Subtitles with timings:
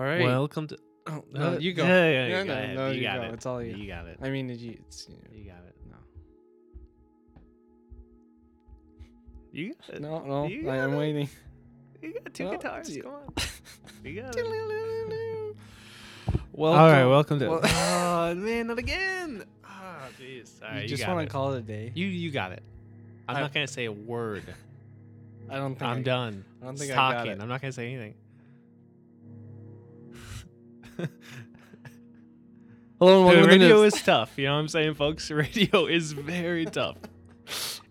[0.00, 0.22] All right.
[0.22, 0.78] Welcome to.
[1.08, 1.84] oh, no, you go.
[1.84, 3.22] Yeah, yeah, No, you no, no, you, you got go.
[3.24, 3.34] it.
[3.34, 3.76] It's all you.
[3.76, 4.16] You got it.
[4.22, 4.78] I mean, did you?
[4.86, 5.76] It's, you know, You got it.
[5.90, 5.96] no.
[9.52, 10.00] You got it.
[10.00, 10.46] No, no.
[10.46, 10.96] You I am it.
[10.96, 11.28] waiting.
[12.00, 12.96] You got two No, guitars.
[13.02, 13.22] Come on.
[14.02, 14.42] You got it.
[16.52, 16.80] Welcome.
[16.80, 17.48] All right, welcome to.
[17.50, 19.44] Well- oh man, not again.
[19.62, 20.62] Ah, jeez.
[20.62, 21.92] All right, you you just want to call it a day?
[21.94, 22.62] You you got it.
[23.28, 24.44] I'm I- not gonna say a word.
[25.50, 26.44] I don't think I'm I, done.
[26.62, 27.32] I don't think Just I got talking.
[27.32, 27.42] it.
[27.42, 28.14] I'm not gonna say anything.
[32.98, 34.32] Hello, and welcome Dude, to the radio is tough.
[34.36, 35.30] You know what I'm saying, folks?
[35.30, 36.98] Radio is very tough.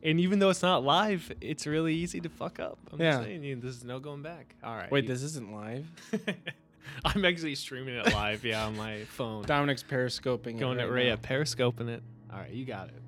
[0.04, 2.78] And even though it's not live, it's really easy to fuck up.
[2.94, 3.12] I'm Yeah.
[3.14, 4.56] just saying, you, there's no going back.
[4.64, 4.90] All right.
[4.92, 5.86] Wait, you- this isn't live.
[7.06, 9.44] I'm actually streaming it live, yeah, on my phone.
[9.46, 10.58] Dominic's periscoping.
[10.58, 12.02] it Going right at at periscoping it.
[12.32, 13.02] All right, you got it.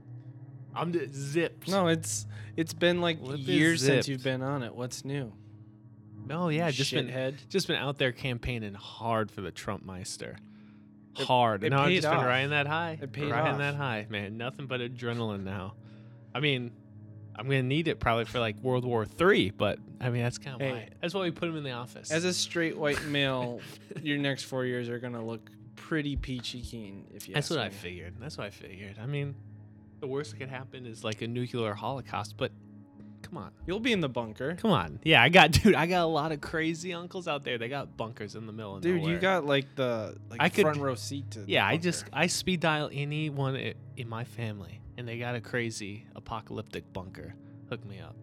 [0.76, 1.68] I'm the zips.
[1.70, 4.74] No, it's it's been like Lip years since you've been on it.
[4.74, 5.34] What's new?
[6.28, 7.36] No, yeah, just been Shithead.
[7.50, 10.38] just been out there campaigning hard for the Trump Meister.
[11.20, 11.64] It- Hard.
[11.66, 12.20] it no, I've paid just off.
[12.20, 12.98] been riding that high.
[13.02, 13.58] It paid riding off.
[13.58, 14.38] that high, man.
[14.38, 15.74] Nothing but adrenaline now.
[16.34, 16.72] I mean,
[17.36, 20.56] I'm gonna need it probably for like World War Three, but I mean that's kind
[20.56, 20.72] of Hey.
[20.72, 20.90] why.
[21.02, 22.12] That's why we put him in the office.
[22.12, 23.60] As a straight white male,
[24.02, 27.06] your next four years are gonna look pretty peachy keen.
[27.14, 27.34] If you.
[27.34, 27.76] that's ask what I me.
[27.76, 28.14] figured.
[28.20, 28.96] That's what I figured.
[29.02, 29.36] I mean,
[30.00, 32.54] the worst that could happen is like a nuclear holocaust, but
[33.22, 33.52] come on.
[33.66, 35.00] You'll be in the bunker, Come on.
[35.04, 37.58] Yeah, I got dude, I got a lot of crazy uncles out there.
[37.58, 38.98] They got bunkers in the middle of dude.
[38.98, 39.14] nowhere.
[39.14, 41.40] You got like the like I could- front row seat to.
[41.42, 42.06] the Yeah, I just.
[42.14, 47.34] I speed dial anyone i- in my family and they got a crazy apocalyptic bunker.
[47.70, 48.16] Hook me up.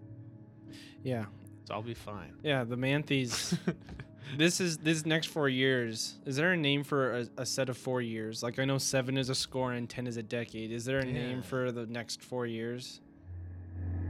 [1.03, 1.26] Yeah,
[1.66, 2.34] So I'll be fine.
[2.42, 2.64] yeah.
[2.64, 3.56] The Manthes.
[4.37, 6.19] this is this next four years.
[6.26, 8.42] Is there a name for a, a set of four years?
[8.42, 10.70] Like I know seven is a score and ten is a decade.
[10.72, 13.00] Is there a name for the next four years?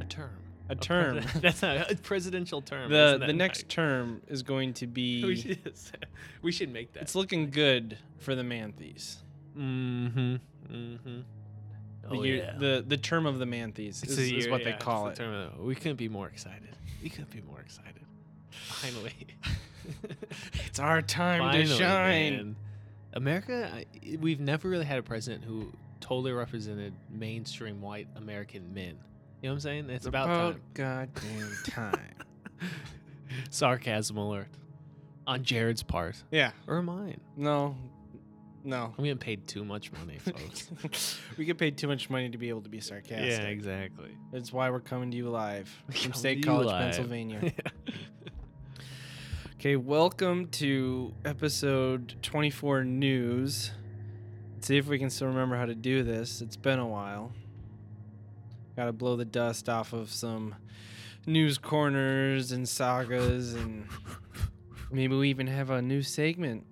[0.01, 0.31] a term.
[0.71, 1.21] A pres- term.
[1.41, 2.91] that's a, a presidential term.
[2.91, 3.69] the the next right?
[3.71, 5.25] term is going to be.
[5.25, 5.73] we should,
[6.43, 7.03] we should make that.
[7.03, 9.17] It's looking good for the Manthes.
[9.57, 10.37] Mm-hmm.
[10.71, 11.21] Mm-hmm.
[12.03, 12.59] The, Oh, year, yeah.
[12.59, 15.21] the the term of the Manthes is, a is what yeah, they call the it.
[15.21, 16.77] of the- we couldn't be more excited.
[17.03, 18.03] We couldn't be more excited.
[18.51, 19.13] Finally.
[20.67, 22.37] It's our time Finally, to shine.
[22.37, 22.57] man.
[23.15, 23.87] America, I,
[24.19, 28.99] we've never really had a president who totally represented mainstream white American men.
[29.41, 29.91] You know what I'm saying?
[29.91, 30.61] It's about, time.
[30.75, 32.15] goddamn time.
[33.51, 34.49] Sarcasm alert.
[35.27, 36.17] On Jared's part.
[36.31, 36.53] yeah.
[36.67, 37.21] Or mine.
[37.37, 37.77] No.
[38.65, 38.93] No.
[38.99, 41.19] I'm getting paid too much money, folks.
[41.37, 43.29] we get paid too much money to be able to be sarcastic.
[43.31, 44.11] yeah, exactly.
[44.33, 46.83] That's why we're coming to you live from State College, live.
[46.83, 47.53] Pennsylvania.
[49.61, 53.73] Okay, welcome to episode 24 news.
[54.55, 56.41] Let's see if we can still remember how to do this.
[56.41, 57.33] It's been a while.
[58.79, 60.55] Got to blow the dust off of some
[61.27, 63.89] news corners and sagas, and
[64.93, 66.65] maybe we even have a new segment.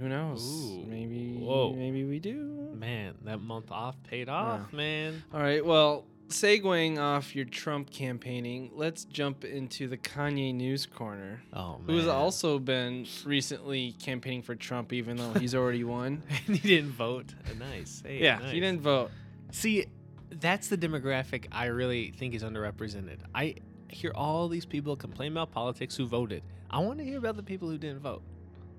[0.00, 0.44] Who knows?
[0.44, 0.84] Ooh.
[0.84, 1.36] Maybe.
[1.38, 1.72] Whoa.
[1.72, 2.74] Maybe we do.
[2.74, 5.22] Man, that month off paid off, man.
[5.32, 5.64] All right.
[5.64, 11.40] Well, segueing off your Trump campaigning, let's jump into the Kanye news corner.
[11.52, 11.82] Oh, man.
[11.86, 16.24] Who has also been recently campaigning for Trump, even though he's already won.
[16.48, 17.32] and he didn't vote.
[17.60, 18.02] Nice.
[18.04, 18.50] Hey, yeah, nice.
[18.50, 19.12] he didn't vote.
[19.52, 19.86] See,
[20.30, 23.18] that's the demographic I really think is underrepresented.
[23.34, 23.56] I
[23.88, 26.42] hear all these people complain about politics who voted.
[26.70, 28.22] I want to hear about the people who didn't vote.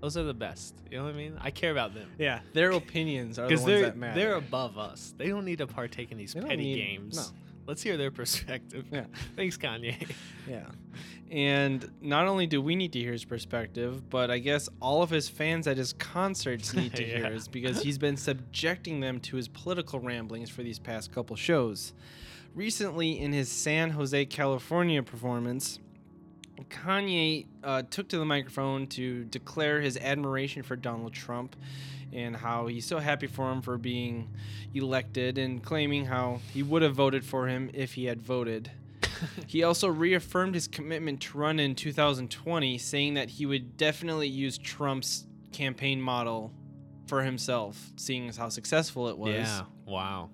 [0.01, 0.75] Those are the best.
[0.91, 1.37] You know what I mean?
[1.39, 2.09] I care about them.
[2.19, 4.19] Yeah, their opinions are the ones they're that matter.
[4.19, 5.13] they're above us.
[5.17, 7.15] They don't need to partake in these They petty need- games.
[7.15, 7.37] no.
[7.67, 8.85] Let's hear their perspective.
[8.91, 9.05] Yeah.
[9.35, 10.09] Thanks, Kanye.
[10.47, 10.67] Yeah.
[11.31, 15.09] And not only do we need to hear his perspective, but I guess all of
[15.09, 17.29] his fans at his concerts need to hear Yeah.
[17.31, 21.93] his because he's been subjecting them to his political ramblings for these past couple shows.
[22.53, 25.79] Recently, in his San Jose, California performance,
[26.69, 31.55] Kanye uh, took to the microphone to declare his admiration for Donald Trump
[32.15, 34.29] and how he's so happy for him for being
[34.73, 38.71] elected and claiming how he would have voted for him if he had voted.
[39.47, 44.57] He also reaffirmed his commitment to run in 2020, saying that he would definitely use
[44.57, 46.51] Trump's campaign model
[47.07, 49.35] for himself, seeing as how successful it was.
[49.35, 49.61] Yeah.
[49.85, 50.31] Wow.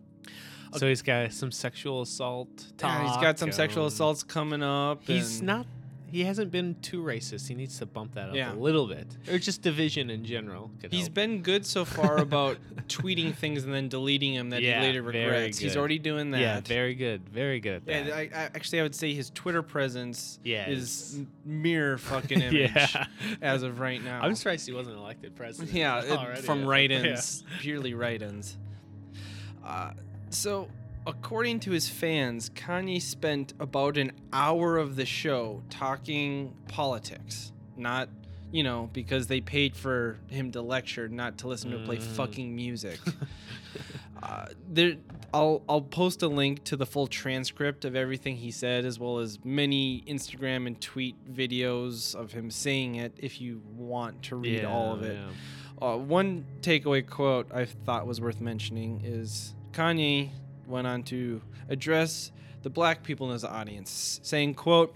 [0.77, 2.49] So he's got some sexual assault.
[2.79, 5.03] Yeah, he's got some sexual assaults coming up.
[5.03, 5.67] He's not.
[6.11, 7.47] He hasn't been too racist.
[7.47, 8.53] He needs to bump that up Yeah.
[8.53, 10.69] a little bit, or just division in general.
[10.89, 11.13] He's help.
[11.13, 15.01] been good so far about tweeting things and then deleting them that Yeah, he later
[15.01, 15.57] regrets.
[15.57, 16.41] He's already doing that.
[16.41, 17.29] Yeah, very good.
[17.29, 17.83] Very good.
[17.87, 20.67] Yeah, I, I, actually, I would say his Twitter presence Yes.
[20.69, 22.95] is m- mere fucking image
[23.41, 24.19] as of right now.
[24.21, 25.71] I'm surprised he wasn't elected president.
[25.73, 26.01] Yeah,
[26.33, 28.57] it- from write-ins, purely write-ins.
[29.65, 29.91] Uh,
[30.29, 30.67] so,
[31.07, 38.09] according to his fans, Kanye spent about an hour of the show talking politics, not
[38.53, 42.01] you know, because they paid for him to lecture, not to listen to play Mm.
[42.03, 43.00] fucking music.
[44.24, 44.95] uh, there,
[45.33, 49.19] I'll I'll post a link to the full transcript of everything he said, as well
[49.19, 54.65] as many Instagram and tweet videos of him saying it, if you want to read
[54.65, 55.15] all of it.
[55.18, 55.88] yeah.
[55.88, 60.30] Uh, one takeaway quote I thought was worth mentioning is Kanye
[60.71, 62.31] went on to address
[62.63, 64.95] the black people in his audience, saying, quote,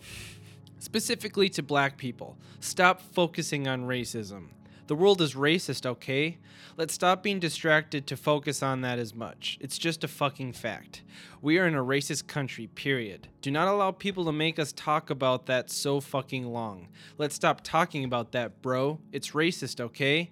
[0.80, 4.48] specifically to black people, stop focusing on racism.
[4.88, 6.38] The world is racist, okay?
[6.78, 9.58] Let's stop being distracted to focus on that as much.
[9.60, 11.02] It's just a fucking fact.
[11.42, 13.28] We are in a racist country, period.
[13.42, 16.90] Do not allow people to make us talk about that so fucking long.
[17.18, 19.00] Let's stop talking about that, bro.
[19.12, 20.30] It's racist, okay?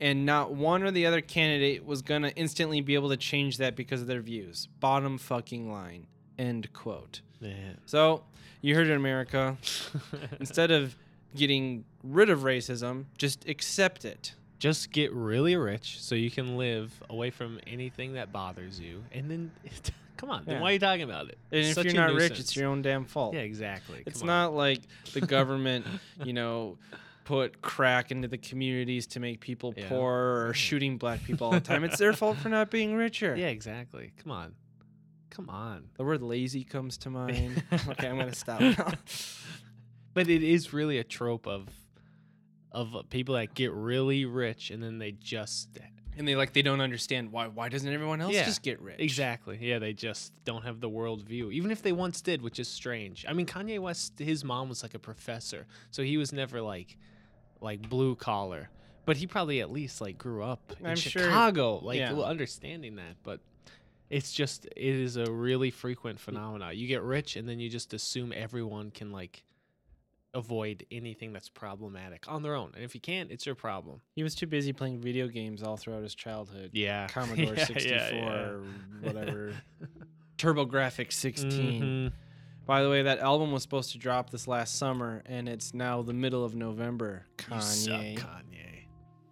[0.00, 3.74] And not one or the other candidate was gonna instantly be able to change that
[3.74, 4.68] because of their views.
[4.80, 6.06] Bottom fucking line.
[6.38, 7.20] End quote.
[7.40, 7.54] Yeah.
[7.86, 8.22] So,
[8.60, 9.56] you heard it, America.
[10.40, 10.94] Instead of
[11.36, 14.34] getting rid of racism, just accept it.
[14.58, 19.30] Just get really rich so you can live away from anything that bothers you, and
[19.30, 19.50] then
[20.16, 20.42] come on.
[20.46, 21.38] Then why are you talking about it?
[21.52, 23.34] And It's if you're not rich, it's your own damn fault.
[23.34, 24.02] Yeah, exactly.
[24.04, 24.44] It's Come on.
[24.50, 24.80] not like
[25.12, 25.86] the government,
[26.24, 26.76] you know,
[27.28, 29.88] put crack into the communities to make people Yeah.
[29.90, 30.52] poor or Yeah.
[30.52, 31.84] shooting black people all the time.
[31.84, 33.36] It's their fault for not being richer.
[33.36, 34.12] Yeah, exactly.
[34.22, 34.54] Come on.
[35.28, 35.90] Come on.
[35.98, 37.62] The word lazy comes to mind.
[37.90, 38.92] okay, I'm going to stop now.
[40.14, 41.68] But it is really a trope of
[42.72, 45.68] of uh, people that get really rich and then they just
[46.18, 48.96] And they like they don't understand why why doesn't everyone else Yeah, just get rich?
[48.98, 52.58] exactly yeah they just don't have the world view even if they once did which
[52.58, 56.30] is strange i mean kanye west his mom was like a professor so he was
[56.32, 56.98] never like
[57.60, 58.68] like blue collar
[59.04, 62.12] but he probably at least like grew up in I'm sure- chicago like yeah.
[62.14, 63.40] understanding that but
[64.10, 66.76] it's just it is a really frequent phenomenon.
[66.76, 69.44] you get rich and then you just assume everyone can like
[70.34, 74.22] avoid anything that's problematic on their own and if you can't it's your problem He
[74.22, 76.70] was too busy playing video games all throughout his childhood.
[76.74, 78.52] yeah Commodore Yeah, 64 yeah,
[79.00, 79.52] whatever.
[80.38, 81.82] TurboGrafx 16.
[81.82, 82.12] Mhm.
[82.68, 86.02] By the way, that album was supposed to drop this last summer, and it's now
[86.02, 87.24] the middle of November.
[87.50, 88.84] You suck, Kanye, Kanye.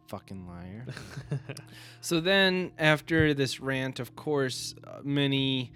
[0.09, 0.87] fucking liar.
[2.01, 5.73] So then, after this rant, of course, uh, many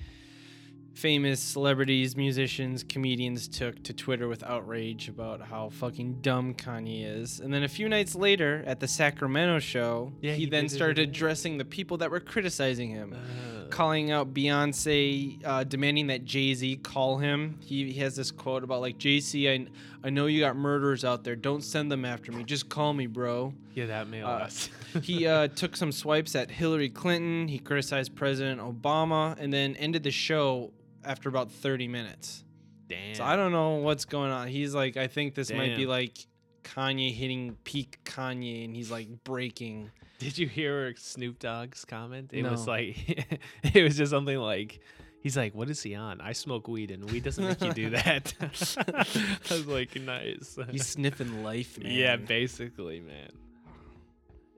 [1.01, 7.41] famous celebrities, musicians, comedians took to Twitter with outrage about how fucking dumb Kanye is.
[7.41, 10.71] And then a few nights later, at the Sacramento show, Yeah, he, he then it
[10.71, 13.15] started addressing the people that were criticizing him.
[13.15, 17.57] Uh, calling out Beyonce, uh, demanding that Jay Z call him.
[17.65, 19.67] He, he has this quote about like Jay Z, I,
[20.05, 21.37] I know you got murderers out there.
[21.37, 22.45] Don't send them after me.
[22.45, 23.55] Just call me, bro.
[23.75, 24.69] yeah, that made Uh, us.
[25.03, 27.49] he uh, took some swipes at Hillary Clinton.
[27.49, 30.73] He criticized President Obama, and then ended the show
[31.05, 32.45] after about 30 minutes.
[32.89, 33.15] Damn.
[33.15, 34.49] So I don't know what's going on.
[34.49, 36.27] He's like, I think this might be like
[36.65, 39.91] Kanye hitting peak Kanye, and he's like breaking.
[40.19, 42.31] Did you hear Snoop Dogg's comment?
[42.33, 43.41] It was like,
[43.75, 44.81] it was just something like,
[45.23, 46.21] he's like, "What is he on?
[46.21, 50.87] I smoke weed, and weed doesn't make you do that." I was like, "Nice." He's
[50.87, 51.93] sniffing life, man.
[51.93, 53.31] yeah, basically, man.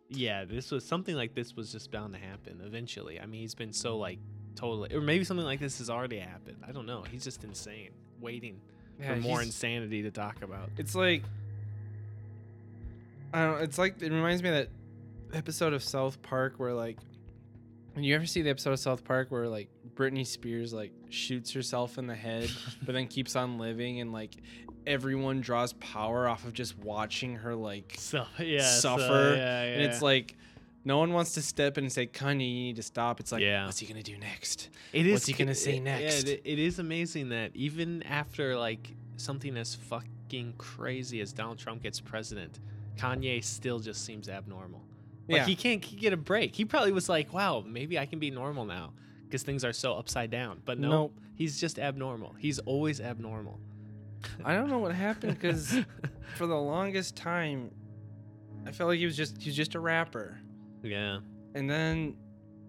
[0.08, 3.20] Yeah, this was something like this was just bound to happen eventually.
[3.20, 4.18] I mean, he's been so like
[4.54, 6.58] totally, or maybe something like this has already happened.
[6.66, 7.02] I don't know.
[7.10, 7.90] He's just insane,
[8.20, 8.60] waiting
[9.00, 10.70] Yeah, for more insanity to talk about.
[10.78, 11.22] It's like
[13.32, 14.68] I don't know, it's like it reminds me of that
[15.34, 16.98] episode of South Park where like
[17.94, 21.52] when you ever see the episode of South Park where like Britney Spears like shoots
[21.52, 22.50] herself in the head
[22.84, 24.34] but then keeps on living and like
[24.86, 30.02] everyone draws power off of just watching her like So yeah, Suffer, yeah, and it's
[30.02, 30.36] like
[30.84, 33.42] no one wants to step in and say Kanye you need to stop it's like
[33.42, 33.66] Yeah.
[33.66, 35.12] what's he gonna do next It is.
[35.12, 36.26] What's he gonna say it- next?
[36.26, 41.58] Yeah, it, it is amazing that even after like something as fucking crazy as Donald
[41.58, 42.58] Trump gets president,
[42.96, 44.82] Kanye still just seems abnormal.
[45.28, 46.54] Like yeah he can't get a break.
[46.56, 48.92] He probably was like, "Wow, maybe I can be normal now,"
[49.24, 50.60] because things are so upside down.
[50.64, 51.20] But no, Nope.
[51.36, 52.34] he's just abnormal.
[52.38, 53.60] He's always abnormal.
[54.44, 55.74] I don't know what happened because
[56.36, 57.70] for the longest time
[58.66, 60.40] I felt like he was just he was just a rapper
[60.82, 61.18] yeah,
[61.54, 62.16] and then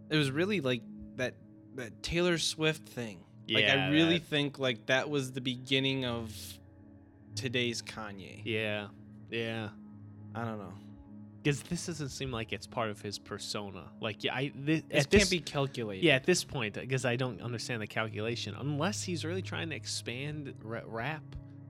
[0.10, 0.82] it was really like
[1.15, 1.36] that
[1.75, 3.20] that Taylor Swift thing.
[3.50, 6.32] like I really that- think like that was the beginning of
[7.36, 8.41] today's Kanye.
[8.46, 8.88] yeah,
[9.29, 9.70] yeah.
[10.36, 10.74] I don't know.
[11.43, 13.84] Because this doesn't seem like it's part of his persona.
[14.00, 16.05] Like, yeah, I thi- This this can't be calculated.
[16.05, 19.75] Yeah, at this point, because I don't understand the calculation, unless he's really trying to
[19.75, 21.22] expand rap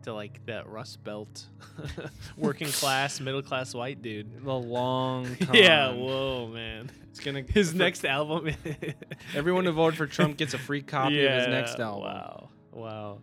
[0.04, 1.48] to like that Rust Belt,
[2.38, 4.44] working class, middle class white dude.
[4.44, 5.56] The long time.
[5.56, 6.90] Yeah, whoa, man.
[7.10, 8.54] It's gonna His for- next album.
[9.36, 12.04] Everyone who voted for Trump gets a free copy of his next album.
[12.04, 13.18] Wow, wow,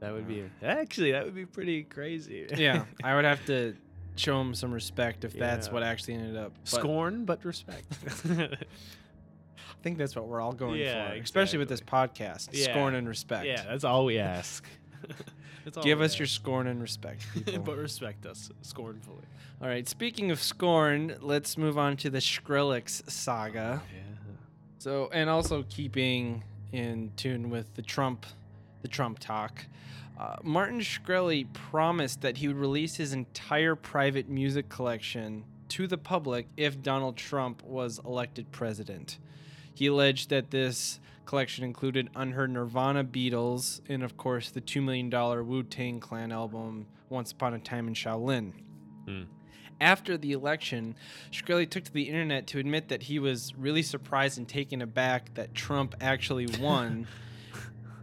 [0.00, 2.46] that would be actually that would be pretty crazy.
[2.56, 3.74] yeah, I would have to
[4.16, 6.52] show him some respect if that's what actually ended up.
[6.70, 7.84] But Scorn, but respect.
[8.28, 12.48] I think that's what we're all going Yeah, for, especially with this podcast.
[12.52, 12.72] Yeah.
[12.72, 13.46] Scorn and respect.
[13.46, 14.64] yeah, that's all we ask.
[15.82, 17.58] Give us your scorn and respect, people.
[17.62, 19.24] but respect us scornfully.
[19.60, 19.88] all right.
[19.88, 23.82] Speaking of scorn, let's move on to the Shkreli saga.
[23.92, 24.00] Yeah.
[24.78, 28.26] So, and also keeping in tune with the Trump,
[28.82, 29.66] the Trump talk,
[30.18, 35.98] uh, Martin Shkreli promised that he would release his entire private music collection to the
[35.98, 39.18] public if Donald Trump was elected president.
[39.74, 45.10] He alleged that this collection included unheard Nirvana, Beatles, and of course the $2 million
[45.10, 48.52] Wu Tang Clan album, Once Upon a Time in Shaolin.
[49.06, 49.22] Hmm.
[49.78, 50.94] After the election,
[51.30, 55.34] Shkreli took to the internet to admit that he was really surprised and taken aback
[55.34, 57.06] that Trump actually won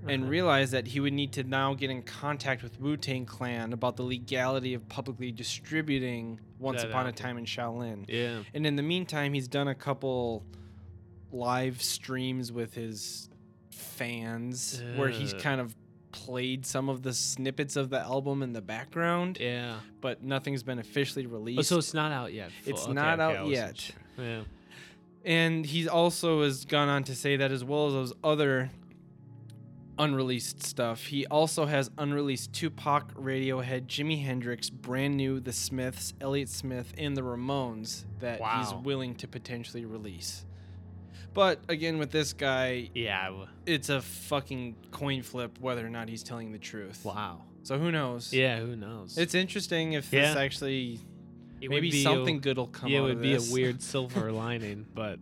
[0.07, 3.73] and realized that he would need to now get in contact with Wu Tang Clan
[3.73, 7.11] about the legality of publicly distributing Once That Upon a.
[7.11, 8.05] Time in Shaolin.
[8.07, 8.39] Yeah.
[8.53, 10.43] And in the meantime, he's done a couple
[11.33, 13.29] live streams with his
[13.71, 15.75] fans where he's kind of
[16.11, 19.77] played some of the snippets of the album in the background, Yeah.
[19.99, 21.59] but nothing's been officially released.
[21.59, 22.51] Oh, so it's not out yet.
[22.63, 23.77] Full- It's okay, not okay, out yet.
[23.77, 23.95] sure.
[24.19, 24.41] Yeah.
[25.25, 28.69] And he also has gone on to say that as well as those other
[29.97, 36.49] unreleased stuff, he also has unreleased Tupac, Radiohead, Jimi Hendrix, Brand New, The Smiths, Elliott
[36.49, 40.45] Smith, and the Ramones that he's willing to potentially release.
[41.33, 43.45] But again, with this guy, Yeah.
[43.65, 47.03] it's a fucking coin flip whether or not he's telling the truth.
[47.03, 47.41] Wow.
[47.63, 48.31] So who knows?
[48.33, 48.59] Yeah.
[48.59, 49.17] Who knows?
[49.17, 50.41] It's interesting if this Yeah.
[50.41, 50.99] actually
[51.61, 53.33] It would maybe be a- something good will come yeah, it out would of be
[53.33, 53.49] this.
[53.49, 55.17] a weird silver lining, but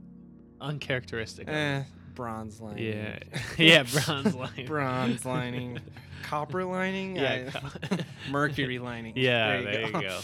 [0.60, 1.48] uncharacteristic.
[1.48, 1.84] of Eh,
[2.16, 2.84] bronze lining.
[2.94, 3.20] Yeah.
[3.58, 3.84] yeah.
[4.06, 4.66] Bronze lining.
[4.66, 5.80] bronze lining,
[6.24, 7.98] copper lining, Yeah, I- co-
[8.30, 9.14] mercury lining.
[9.16, 9.62] Yeah.
[9.62, 10.20] There you go.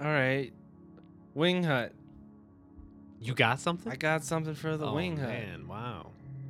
[0.00, 0.52] All right,
[1.34, 1.92] wing hut.
[3.22, 3.90] You got something?
[3.92, 5.28] I got something for the oh, wing hut.
[5.28, 6.08] man, wow.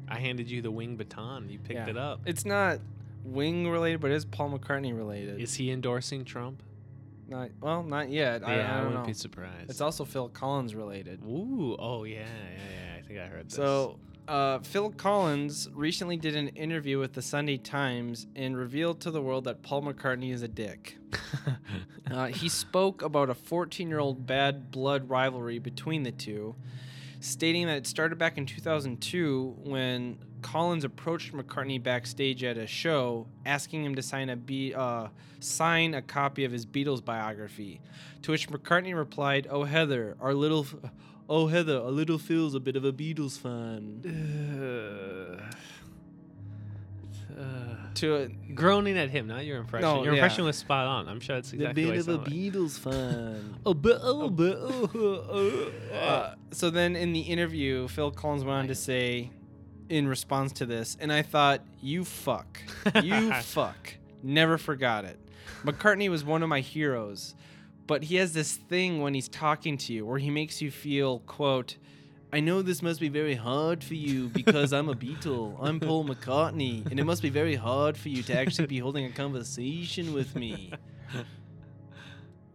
[0.09, 1.49] I handed you the wing baton.
[1.49, 1.91] You picked Yeah.
[1.91, 2.21] it up.
[2.27, 2.81] It's not
[3.25, 5.41] wing related, but it is Paul McCartney related.
[5.41, 6.63] Is he endorsing Trump?
[7.33, 8.47] not well, not yet.
[8.47, 9.07] I, yeah, I don't wouldn't know.
[9.07, 9.71] be surprised.
[9.71, 11.21] It's also Phil Collins related.
[11.25, 12.99] Ooh, oh yeah, yeah, yeah.
[12.99, 13.55] I think I heard this.
[13.55, 13.99] So,
[14.29, 19.21] uh, Phil Collins recently did an interview with the Sunday Times and revealed to the
[19.21, 20.99] world that Paul McCartney is a dick.
[22.11, 26.55] Uh, he spoke about a 14 year old bad blood rivalry between the two,
[27.21, 33.27] stating that it started back in 2002 when Collins approached McCartney backstage at a show,
[33.47, 35.09] asking him to sign a Be- uh,
[35.41, 37.81] sign a copy of his Beatles biography.
[38.23, 40.91] To which McCartney replied, "Oh Heather, our little, f-
[41.29, 44.03] oh Heather, a little Phil's a bit of a Beatles fan."
[45.39, 45.43] Uh,
[47.41, 47.45] uh,
[47.95, 49.89] To a, groaning at him, not your impression.
[49.89, 50.19] No, your yeah.
[50.19, 51.09] impression was spot on.
[51.09, 52.33] I'm sure it's exactly what it sounded like.
[52.33, 53.57] Beatles fan.
[53.67, 55.73] A bit, a little bit.
[55.93, 59.31] Uh, so then in the interview, Phil Collins went on to say,
[59.89, 62.61] in response to this, and I thought, you fuck.
[63.03, 63.95] You fuck.
[64.23, 65.19] Never forgot it.
[65.65, 67.35] McCartney was one of my heroes,
[67.87, 71.21] but he has this thing when he's talking to you where he makes you feel,
[71.21, 71.77] quote,
[72.33, 75.57] I know this must be very hard for you because I'm a Beatle.
[75.61, 79.05] I'm Paul McCartney, and it must be very hard for you to actually be holding
[79.05, 80.73] a conversation with me.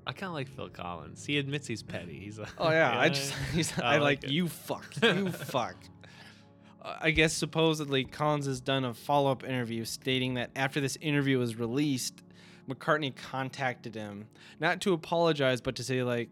[0.07, 1.25] I kind of like Phil Collins.
[1.25, 2.17] He admits he's petty.
[2.17, 5.75] He's like, Oh yeah, I just he's, I I, like like, you fuck, you fuck.
[6.81, 11.37] Uh, I guess supposedly Collins has done a follow-up interview stating that after this interview
[11.39, 12.23] was released,
[12.69, 14.27] McCartney contacted him
[14.59, 16.29] not to apologize, but to say like,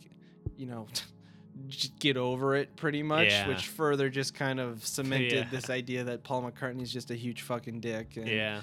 [0.57, 0.87] you know,
[1.67, 3.27] just get over it, pretty much.
[3.29, 3.47] Yeah.
[3.47, 5.47] Which further just kind of cemented Yeah.
[5.49, 8.17] this idea that Paul McCartney's just a huge fucking dick.
[8.17, 8.61] And yeah.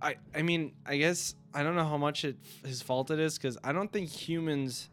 [0.00, 3.36] I I mean, I guess I don't know how much it his fault it is
[3.38, 4.88] because I don't think humans.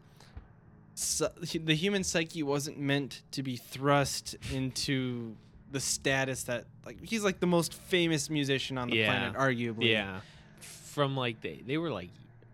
[0.96, 5.34] So, the human psyche wasn't meant to be thrust into
[5.72, 9.06] the status that like he's like the most famous musician on the Yeah.
[9.32, 9.90] planet, arguably.
[9.90, 10.20] Yeah.
[10.94, 12.10] From like they they were like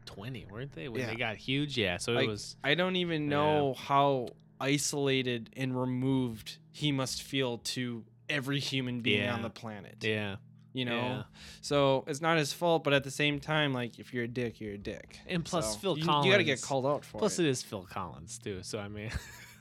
[0.06, 0.88] 20, weren't they?
[0.88, 1.06] When Yeah.
[1.08, 1.76] they got huge.
[1.78, 1.98] Yeah.
[1.98, 2.56] So it Like, was.
[2.64, 3.28] I don't even Yeah.
[3.36, 4.28] know how
[4.60, 9.96] isolated and removed he must feel to every human being on the planet.
[10.02, 10.36] Yeah.
[10.72, 11.22] You know, Yeah.
[11.62, 14.60] so it's not his fault, but at the same time, like if you're a dick,
[14.60, 15.18] you're a dick.
[15.26, 17.46] And plus So, Phil you, you gotta get called out for Plus, it.
[17.46, 18.60] it is Phil Collins too.
[18.62, 19.10] So I mean,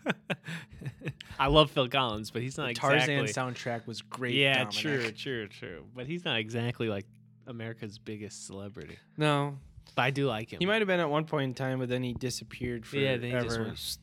[1.40, 3.54] I love Phil Collins, but he's not The Tarzan exactly.
[3.72, 4.36] soundtrack was great.
[4.36, 4.76] yeah, Dominic.
[4.76, 5.86] true, true, true.
[5.96, 7.06] But he's not exactly like
[7.50, 8.98] America's biggest celebrity.
[9.18, 9.58] No,
[9.96, 10.60] But I do like him.
[10.60, 13.06] he might have been at one point in time, but then he disappeared forever.
[13.06, 13.98] yeah, then he just went.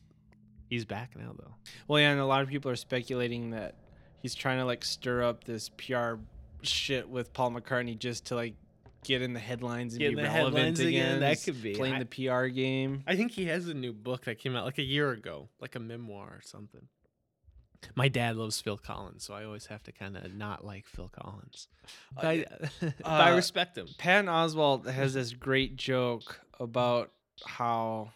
[0.69, 1.55] He's back now though.
[1.87, 3.75] Well, yeah, and a lot of people are speculating that
[4.21, 6.15] he's trying to like stir up this PR
[6.61, 8.55] shit with Paul McCartney just to like
[9.05, 10.89] get in the headlines and Get be in the relevant headlines again.
[10.91, 11.73] again, that could be.
[11.75, 13.03] playing I- the PR game.
[13.07, 15.75] I think he has a new book that came out like a year ago, like
[15.75, 16.85] a memoir or something.
[17.95, 21.09] My dad loves Phil Collins, so I always have to kind of not like Phil
[21.09, 21.67] Collins.
[22.15, 22.45] But I,
[22.81, 23.87] but I uh, respect him.
[23.97, 27.11] Patton Oswalt has this great joke about
[27.45, 28.11] how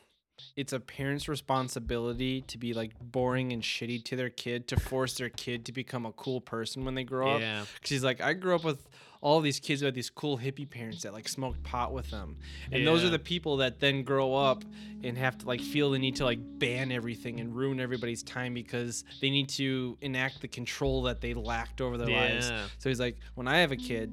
[0.55, 5.15] it's a parent's responsibility to be like boring and shitty to their kid to force
[5.15, 7.41] their kid to become a cool person when they grow up.
[7.41, 7.59] Yeah.
[7.59, 8.87] Cause he's like, I grew up with
[9.21, 12.37] all these kids who had these cool hippie parents that like smoked pot with them,
[12.71, 14.63] and those are the people that then grow up
[15.03, 18.53] and have to like feel the need to like ban everything and ruin everybody's time
[18.53, 22.49] because they need to enact the control that they lacked over their lives.
[22.49, 22.65] Yeah.
[22.79, 24.11] So he's like, when I have a kid,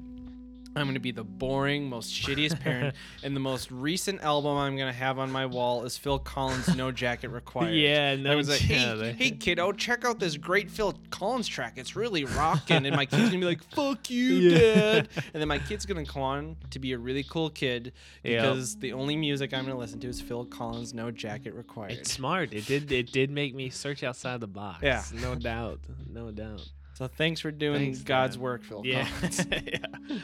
[0.75, 4.93] I'm gonna be the boring, most shittiest parent, and the most recent album I'm gonna
[4.93, 8.59] have on my wall is Phil Collins' "No Jacket Required." Yeah, no I was like,
[8.61, 11.73] hey, hey, kiddo, check out this great Phil Collins track.
[11.77, 12.85] It's really rocking.
[12.85, 14.73] And my kid's gonna be like, fuck you, Yeah.
[14.75, 15.09] dad.
[15.33, 17.91] And then my kid's gonna come on to be a really cool kid
[18.23, 18.41] Yep.
[18.41, 21.93] because the only music I'm gonna listen to is Phil Collins' No Jacket Required.
[21.93, 22.53] It's smart.
[22.53, 22.91] It did.
[22.91, 24.83] It did make me search outside the box.
[24.83, 25.03] Yeah.
[25.15, 25.79] no doubt.
[26.11, 26.69] No doubt.
[26.99, 28.41] So thanks for doing Thanks, God's Dad.
[28.43, 29.07] work, Phil Yeah.
[29.51, 30.17] Yeah.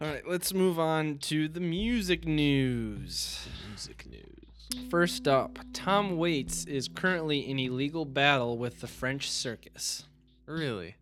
[0.00, 3.46] All right, let's move on to the music news.
[3.68, 4.86] Music news.
[4.90, 10.04] First up, Tom Waits is currently in a legal battle with the French circus.
[10.46, 10.94] Really?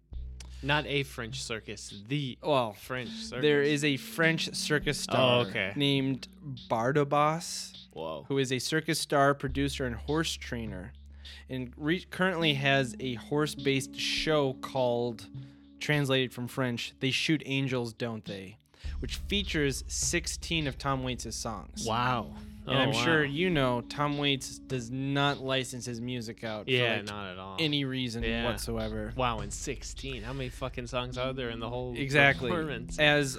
[0.64, 1.94] Not a French circus.
[2.08, 3.42] The Well, French circus.
[3.42, 5.72] there is a French circus star Oh, okay.
[5.76, 6.26] named
[6.68, 8.24] Bardobas, Whoa.
[8.26, 10.92] who is a circus star, producer, and horse trainer,
[11.50, 15.26] and re- currently has a horse-based show called,
[15.80, 18.56] translated from French, "They Shoot Angels, Don't They?"
[19.00, 21.84] which features 16 of Tom Waits' songs.
[21.86, 22.34] Wow.
[22.66, 26.94] And Oh, I'm sure you know Tom Waits does not license his music out Yeah,
[26.94, 27.56] for like not at all.
[27.58, 28.44] any reason Yeah.
[28.44, 29.12] whatsoever.
[29.16, 30.22] wow, and 16.
[30.22, 32.50] How many fucking songs are there in the whole Exactly.
[32.50, 32.98] performance?
[32.98, 33.38] As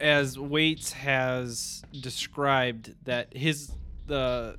[0.00, 3.72] as Waits has described that his
[4.06, 4.56] the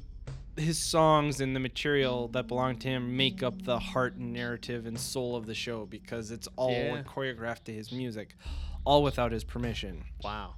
[0.57, 4.85] his songs and the material that belong to him make up the heart and narrative
[4.85, 7.03] and soul of the show because it's all Yeah.
[7.03, 8.35] choreographed to his music,
[8.83, 10.03] all without his permission.
[10.23, 10.55] Wow.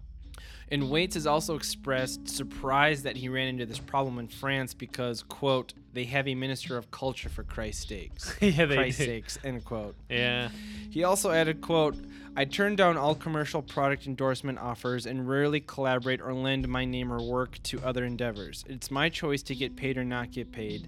[0.71, 5.21] And Waits has also expressed surprise that he ran into this problem in France because,
[5.21, 8.35] quote, they have a minister of culture for Christ's sakes.
[8.41, 9.05] yeah, they Christ's do.
[9.05, 9.95] sakes, end quote.
[10.09, 10.49] Yeah.
[10.89, 11.95] He also added, quote,
[12.35, 17.13] I turn down all commercial product endorsement offers and rarely collaborate or lend my name
[17.13, 18.65] or work to other endeavors.
[18.67, 20.87] It's my choice to get paid or not get paid.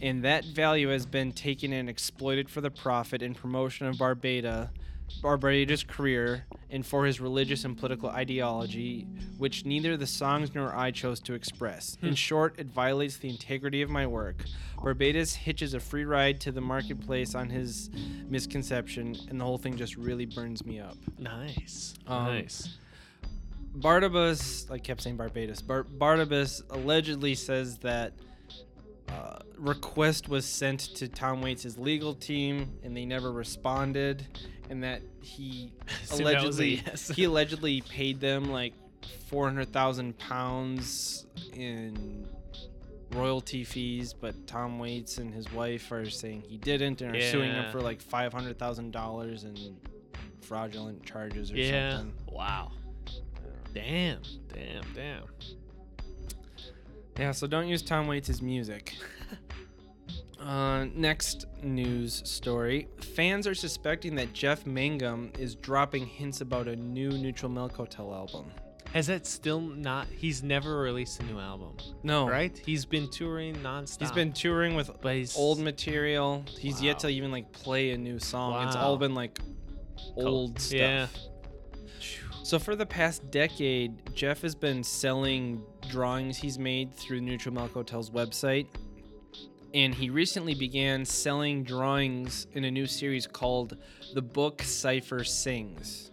[0.00, 4.70] And that value has been taken and exploited for the profit and promotion of Barbada,
[5.22, 9.06] Barbada's career and for his religious and political ideology,
[9.38, 11.96] which neither the songs nor I chose to express.
[12.02, 14.44] In short, it violates the integrity of my work.
[14.82, 17.90] Barbados hitches a free ride to the marketplace on his
[18.28, 20.96] misconception, and the whole thing just really burns me up.
[21.18, 21.94] Nice.
[22.06, 22.76] Um, nice.
[23.74, 25.62] Barnabas, I kept saying Barbados.
[25.62, 28.12] Bar- Barnabas allegedly says that
[29.10, 34.26] uh, request was sent to Tom Waits' legal team, and they never responded,
[34.70, 35.72] and that he
[36.04, 37.08] So that allegedly yes.
[37.08, 38.74] he allegedly paid them like
[39.28, 42.26] four hundred thousand pounds in
[43.12, 47.50] royalty fees, but Tom Waits and his wife are saying he didn't, and are suing
[47.52, 49.76] him for like five hundred thousand dollars in
[50.40, 51.98] fraudulent charges or Yeah.
[51.98, 52.14] something.
[52.30, 52.72] Wow.
[53.74, 54.20] Damn.
[54.52, 54.82] Damn.
[54.94, 55.24] Damn.
[57.18, 58.94] Yeah, so don't use Tom Waits' music.
[60.40, 62.86] uh, next news story.
[63.16, 68.12] Fans are suspecting that Jeff Mangum is dropping hints about a new Neutral Milk Hotel
[68.14, 68.46] album.
[68.94, 70.06] Has that still not?
[70.06, 72.26] He's never released a new album, No.
[72.28, 72.56] right?
[72.64, 74.00] He's been touring nonstop.
[74.00, 76.42] He's been touring with but he's old material.
[76.58, 78.52] He's yet to even like play a new song.
[78.52, 78.66] Wow.
[78.66, 79.38] It's all been like
[80.16, 80.78] old stuff.
[80.78, 81.06] Yeah.
[82.48, 87.74] So for the past decade, Jeff has been selling drawings he's made through Neutral Milk
[87.74, 88.68] Hotel's website.
[89.74, 93.76] And he recently began selling drawings in a new series called
[94.14, 96.10] The Book Cipher Sings.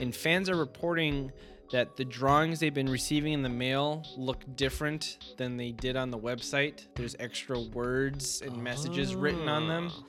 [0.00, 1.32] And fans are reporting
[1.72, 6.10] that the drawings they've been receiving in the mail look different than they did on
[6.10, 6.84] the website.
[6.94, 10.04] There's extra words and messages written on them Oh.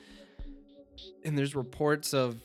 [1.24, 2.36] and there's reports of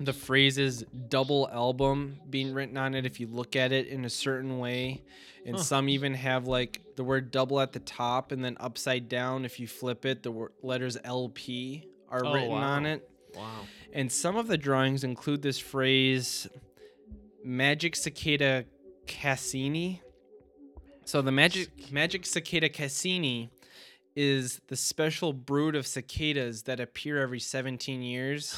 [0.00, 4.10] the phrases double album being written on it if you look at it in a
[4.10, 5.02] certain way.
[5.46, 5.62] And Huh.
[5.62, 9.60] some even have like the word double at the top and then upside down if
[9.60, 13.08] you flip it the wor- letters lp are Oh, written on it.
[13.36, 13.60] Wow.
[13.92, 16.46] and some of the drawings include this phrase
[17.46, 18.64] magicicada
[19.06, 20.00] cassini.
[21.04, 23.50] So the magic magicicada cassini
[24.16, 28.54] is the special brood of cicadas that appear every 17 years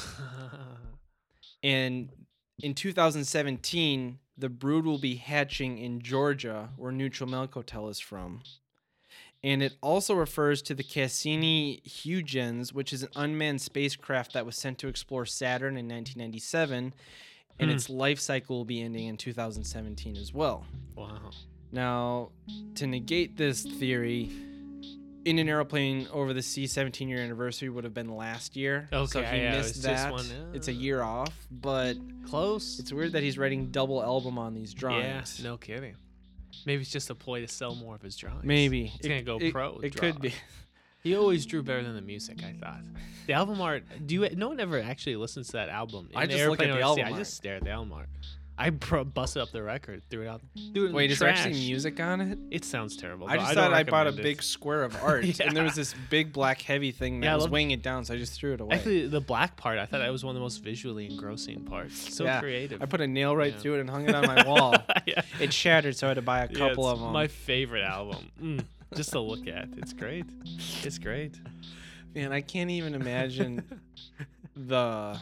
[1.63, 2.09] and
[2.61, 8.41] in 2017, the brood will be hatching in Georgia, where Neutral Milk Hotel is from.
[9.43, 14.57] And it also refers to the Cassini Huygens, which is an unmanned spacecraft that was
[14.57, 16.93] sent to explore Saturn in 1997,
[17.59, 17.75] and Hmm.
[17.75, 20.65] its life cycle will be ending in 2017 as well.
[20.95, 21.31] Wow.
[21.71, 22.31] Now,
[22.75, 24.31] to negate this theory,
[25.27, 28.87] in an aeroplane over the sea 17 year anniversary would have been last year.
[28.91, 30.11] so Okay, he yeah, missed that.
[30.11, 32.79] one, It's a year off, but Close.
[32.79, 35.43] it's weird that he's writing double album on these yeah, drawings.
[35.43, 35.95] no kidding.
[36.65, 38.45] Maybe it's just a ploy to sell more of his drawings.
[38.45, 38.85] Maybe.
[38.85, 39.77] He's gonna go it, pro.
[39.79, 40.33] It could be.
[41.03, 42.43] He always drew better than the music.
[42.43, 42.81] I thought.
[43.27, 43.83] The album art.
[44.05, 44.29] Do you?
[44.35, 46.09] No one ever actually listens to that album.
[46.15, 48.09] I just look at the Over Sea, I just stare at the album art.
[48.59, 50.41] I pro- busted up the record, threw it out.
[50.73, 52.39] Threw it Wait, is there actually music on it?
[52.49, 53.27] It sounds terrible.
[53.27, 54.23] I just don't thought I bought a recommend it.
[54.23, 57.35] big square of art, and there was this big black heavy thing that Yeah, I
[57.35, 58.75] was love- weighing it down, so I just threw it away.
[58.77, 62.15] Actually, the black part, I thought that was one of the most visually engrossing parts.
[62.15, 62.81] So Yeah, creative.
[62.81, 63.59] I put a nail right Yeah.
[63.59, 64.73] through it and hung it on my wall.
[65.05, 65.21] yeah.
[65.39, 67.13] It shattered, so I had to buy a Yeah, couple it's of them.
[67.13, 68.31] My favorite album.
[68.41, 68.65] Mm,
[68.95, 69.69] just to look at.
[69.77, 70.25] It's great.
[70.83, 71.35] It's great.
[72.15, 73.63] Man, I can't even imagine
[74.55, 75.19] the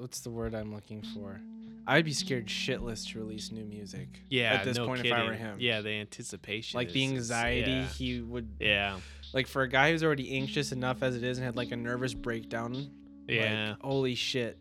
[0.00, 1.40] what's the word I'm looking for?
[1.88, 4.08] I'd be scared shitless to release new music.
[4.28, 5.12] Yeah, at this no point, kidding.
[5.12, 6.76] if I were him, Yeah, the anticipation.
[6.78, 7.86] like the is- is- anxiety yeah.
[7.88, 8.98] he would Yeah.
[9.32, 11.76] like for a guy who's already anxious enough as it is and had like a
[11.76, 12.74] nervous breakdown.
[12.74, 12.90] like,
[13.28, 13.74] Yeah.
[13.80, 14.58] holy shit!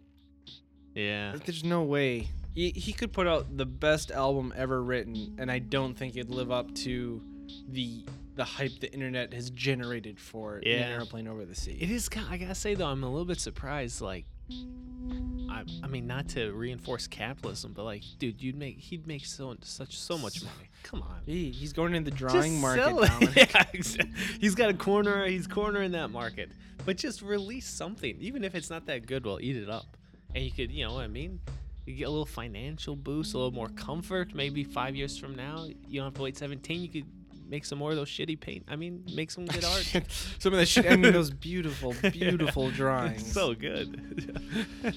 [0.93, 1.31] yeah.
[1.33, 5.51] Like, there's no way he he could put out the best album ever written, and
[5.51, 7.21] I don't think it'd live up to
[7.69, 8.03] the
[8.35, 11.77] the hype the internet has generated for it in an airplane over the sea.
[11.79, 12.09] It is.
[12.29, 14.01] I gotta say though, I'm a little bit surprised.
[14.01, 19.25] Like, I, I mean, not to reinforce capitalism, but like, dude, you'd make he'd make
[19.25, 20.69] so such so much money.
[20.83, 21.21] Come on.
[21.25, 22.83] He, he's going in the drawing Just market.
[22.83, 23.07] sell it.
[23.07, 23.35] Dominic.
[23.53, 25.25] yeah, exa- he's got a corner.
[25.25, 26.51] He's cornering that market.
[26.85, 29.25] But just release something, even if it's not that good.
[29.25, 29.97] We'll eat it up,
[30.35, 31.39] and you could, you know, what I mean,
[31.85, 34.35] you get a little financial boost, a little more comfort.
[34.35, 36.81] Maybe five years from now, you don't have to wait 17.
[36.81, 37.05] You could
[37.47, 38.65] make some more of those shitty paint.
[38.67, 39.85] I mean, make some good art.
[40.39, 40.85] Some of that shit.
[40.89, 43.31] I mean, those beautiful, beautiful It's drawings.
[43.31, 44.35] so good.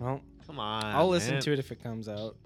[0.00, 0.84] well, Come on.
[0.84, 1.42] I'll listen man.
[1.42, 2.36] to it if it comes out.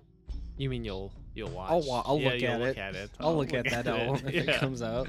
[0.56, 1.70] You mean you'll you'll watch?
[1.70, 2.78] I'll wa- I'll Yeah, look at look it.
[2.78, 3.10] at it.
[3.20, 3.90] I'll look at that it.
[3.90, 5.08] album if it comes out.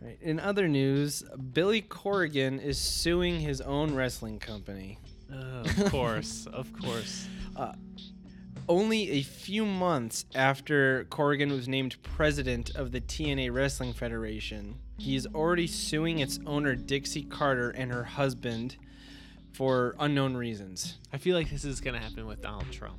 [0.00, 0.18] Right.
[0.20, 4.98] In other news, Billy Corgan is suing his own wrestling company.
[5.32, 7.26] Uh, of course, of course.
[8.68, 15.16] Only a few months after Corgan was named president of the TNA Wrestling Federation, he
[15.16, 18.76] is already suing its owner Dixie Carter and her husband
[19.52, 20.98] for unknown reasons.
[21.12, 22.98] I feel like this is gonna happen with Donald Trump.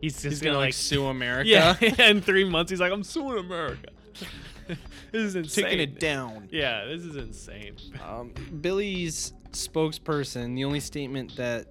[0.00, 0.96] He's just He's gonna like sue.
[0.96, 1.48] sue America,
[1.98, 3.88] Yeah, in three months he's like, I'm suing America.
[4.66, 4.78] this
[5.22, 5.64] is insane.
[5.64, 6.48] taking it down.
[6.52, 7.76] Yeah, this is insane.
[8.06, 11.66] Um, Billy's spokesperson, the only statement that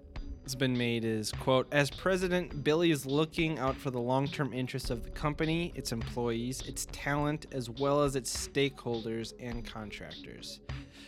[0.48, 4.90] has been made is, quote, as president, Billy is looking out for the long-term interests
[4.90, 10.62] of the company, its employees, its talent, as well as its stakeholders and contractors.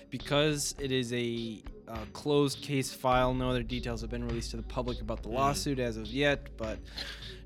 [0.10, 4.58] Because it is a uh, closed case file, no other details have been released to
[4.58, 5.34] the public about the Mm.
[5.36, 6.78] lawsuit as of yet, but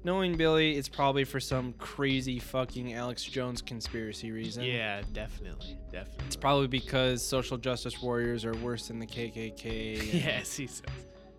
[0.03, 4.63] knowing Billy, it's probably for some crazy fucking Alex Jones conspiracy reason.
[4.63, 6.25] Yeah, definitely, definitely.
[6.25, 10.11] It's probably because social justice warriors are worse than the KKK.
[10.25, 10.87] yes, he says.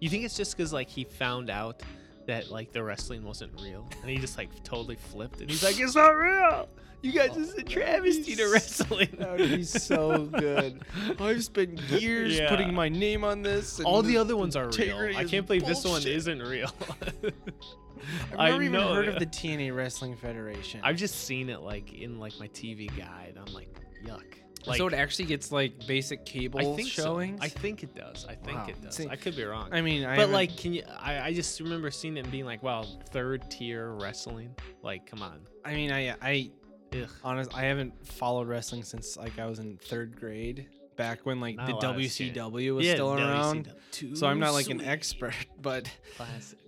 [0.04, 1.82] You think it's just because like he found out
[2.26, 5.80] that like the wrestling wasn't real, and he just like totally flipped, and he's like,
[5.80, 6.68] "It's not real.
[7.00, 10.82] You guys Oh, is a travesty to wrestling." That would be so good.
[11.18, 12.50] I've spent years Yeah.
[12.50, 13.78] putting my name on this.
[13.78, 15.16] and All the this other ones are real.
[15.16, 16.16] I can't believe this one bullshit.
[16.16, 16.70] isn't real.
[18.32, 19.12] I've I never even know, heard yeah.
[19.12, 20.80] of the TNA Wrestling Federation.
[20.82, 23.38] I've just seen it like in like my TV guide.
[23.38, 24.22] I'm like, yuck.
[24.66, 27.40] Like, so it actually gets like basic cable I think showings.
[27.40, 27.44] so.
[27.44, 28.24] I think it does.
[28.29, 28.66] I think Wow.
[28.68, 28.94] it does.
[28.94, 29.68] See, I could be wrong.
[29.72, 30.83] I mean, I but like, can you?
[30.98, 34.55] I, I just remember seeing it and being like, wow, third tier wrestling.
[34.83, 35.40] Like, come on.
[35.64, 36.50] I mean, I I
[36.94, 37.09] Ugh.
[37.22, 41.57] honest, I haven't followed wrestling since like I was in third grade, back when like
[41.57, 42.37] Not the a lot has changed.
[42.37, 43.70] WCW was Yeah, still around.
[43.92, 44.16] WCW.
[44.16, 46.59] So I'm not like an expert, but Classic.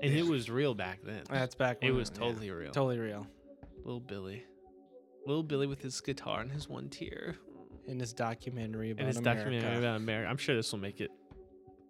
[0.00, 1.22] And it was real back then.
[1.28, 1.80] that's back.
[1.82, 2.70] When it when was yeah, totally real.
[2.70, 3.26] totally real.
[3.84, 4.44] Little Billy.
[5.28, 7.36] Little Billy with his guitar and his one tear.
[7.86, 9.44] In his documentary about And his America.
[9.44, 10.28] documentary about America.
[10.30, 11.10] I'm sure this will make it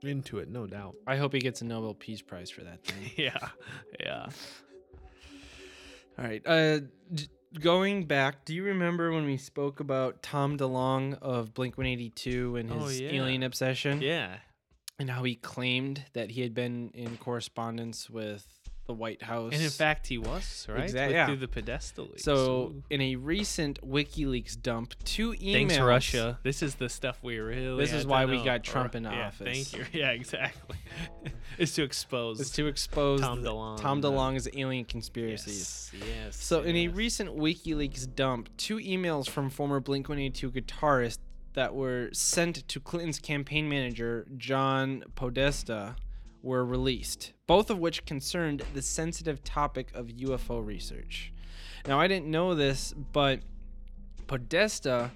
[0.02, 0.94] into it, no doubt.
[1.06, 3.10] I hope he gets a Nobel Peace Prize for that thing.
[3.16, 3.48] yeah.
[3.98, 4.26] Yeah.
[6.18, 6.42] All right.
[6.46, 6.80] Uh,
[7.12, 7.28] d-
[7.60, 12.70] going back, do you remember when we spoke about Tom DeLonge of Blink 182 and
[12.72, 13.10] Oh, his yeah.
[13.12, 14.00] alien obsession?
[14.02, 14.36] Yeah.
[15.00, 18.46] And how he claimed that he had been in correspondence with
[18.88, 19.52] the White House.
[19.52, 21.26] And in fact, he was right Exact- With- yeah.
[21.26, 22.08] through the pedestal.
[22.16, 22.34] so
[22.74, 22.82] Ooh.
[22.90, 25.52] in a recent WikiLeaks dump, two emails.
[25.52, 26.38] thanks Russia.
[26.42, 27.78] This is the stuff we really.
[27.78, 29.70] This is why we got Trump in yeah, office.
[29.70, 29.84] Thank you.
[30.00, 30.76] Yeah, exactly.
[31.58, 32.40] it's to expose.
[32.40, 35.90] is to expose Tom the- DeLonge Tom the- DeLonge's alien conspiracies.
[35.92, 36.04] Yes.
[36.08, 41.18] yes So, in a recent WikiLeaks dump, two emails from former Blink 182 guitarist
[41.52, 45.96] that were sent to Clinton's campaign manager, John Podesta,
[46.42, 51.32] were released, both of which concerned the sensitive topic of UFO research.
[51.86, 53.40] Now, I didn't know this, but
[54.26, 55.10] Podesta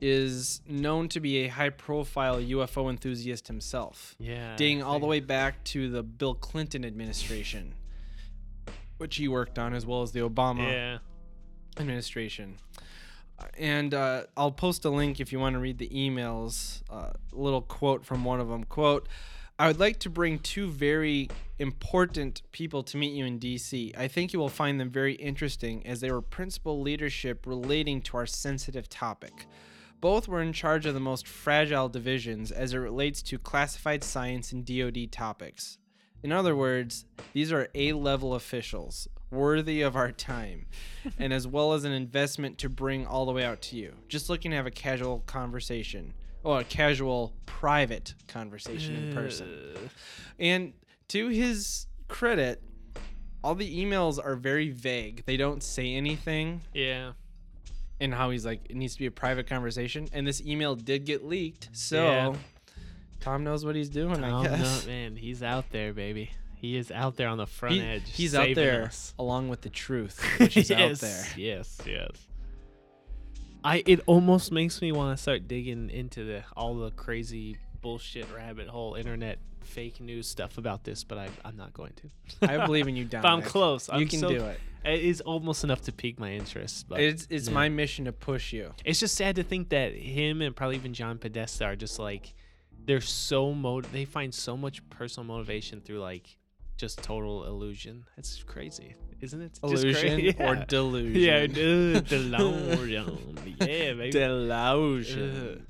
[0.00, 5.20] is known to be a high profile UFO enthusiast himself yeah, dating all the way
[5.20, 7.74] back to the Bill Clinton administration,
[8.98, 10.98] which he worked on, as well as the Obama Yeah.
[11.78, 12.56] administration.
[13.58, 16.82] And uh, I'll post a link if you want to read the emails.
[16.90, 18.62] Uh, a little quote from one of them.
[18.64, 19.08] Quote,
[19.62, 21.28] I would like to bring two very
[21.60, 23.96] important people to meet you in DC.
[23.96, 28.16] I think you will find them very interesting as they were principal leadership relating to
[28.16, 29.46] our sensitive topic.
[30.00, 34.50] Both were in charge of the most fragile divisions as it relates to classified science
[34.50, 35.78] and DoD topics.
[36.24, 40.66] In other words, these are A level officials, worthy of our time,
[41.20, 43.94] and as well as an investment to bring all the way out to you.
[44.08, 49.48] Just looking to have a casual conversation, or a casual private conversation in person.
[50.38, 50.72] And
[51.08, 52.62] to his credit,
[53.44, 55.24] all the emails are very vague.
[55.26, 57.12] They don't say anything Yeah.
[58.00, 61.04] and how he's like it needs to be a private conversation and this email did
[61.04, 62.34] get leaked so Yeah.
[63.20, 66.30] tom knows what he's doing Tom, i guess no, man, he's out there, baby.
[66.56, 68.02] He is out there on the front He- edge.
[68.06, 69.14] he's out there us.
[69.18, 72.10] along with the truth which is out there Yes, yes.
[73.64, 78.26] I it almost makes me want to start digging into the all the crazy bullshit
[78.34, 82.10] rabbit hole internet fake news stuff about this, but I I'm not going to.
[82.48, 83.22] i believe in you Dominic.
[83.22, 83.88] But I'm close.
[83.88, 87.00] you I'm can so- do it It is almost enough to pique my interest, but
[87.00, 87.54] it's it's yeah.
[87.54, 90.94] my mission to push you It's just sad to think that him and probably even
[90.94, 92.34] John Podesta are just like
[92.84, 96.36] they're so mo they find so much personal motivation through like
[96.76, 98.04] just total illusion.
[98.16, 99.58] It's crazy, isn't it?
[99.62, 100.36] Illusion crazy.
[100.40, 103.38] or delusion Yeah, dude, delusion.
[103.60, 104.10] yeah, baby.
[104.10, 105.66] delusion.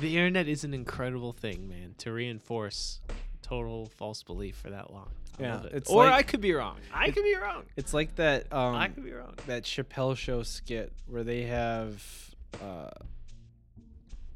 [0.00, 3.00] The internet is an incredible thing, man, to reinforce
[3.42, 5.10] total false belief for that long.
[5.38, 5.72] I Yeah, it.
[5.72, 6.76] it's or like- I could be wrong.
[6.92, 7.64] I could be wrong.
[7.76, 9.34] it's like that um I could be wrong.
[9.46, 12.02] that Chappelle show skit where they have
[12.62, 12.90] uh,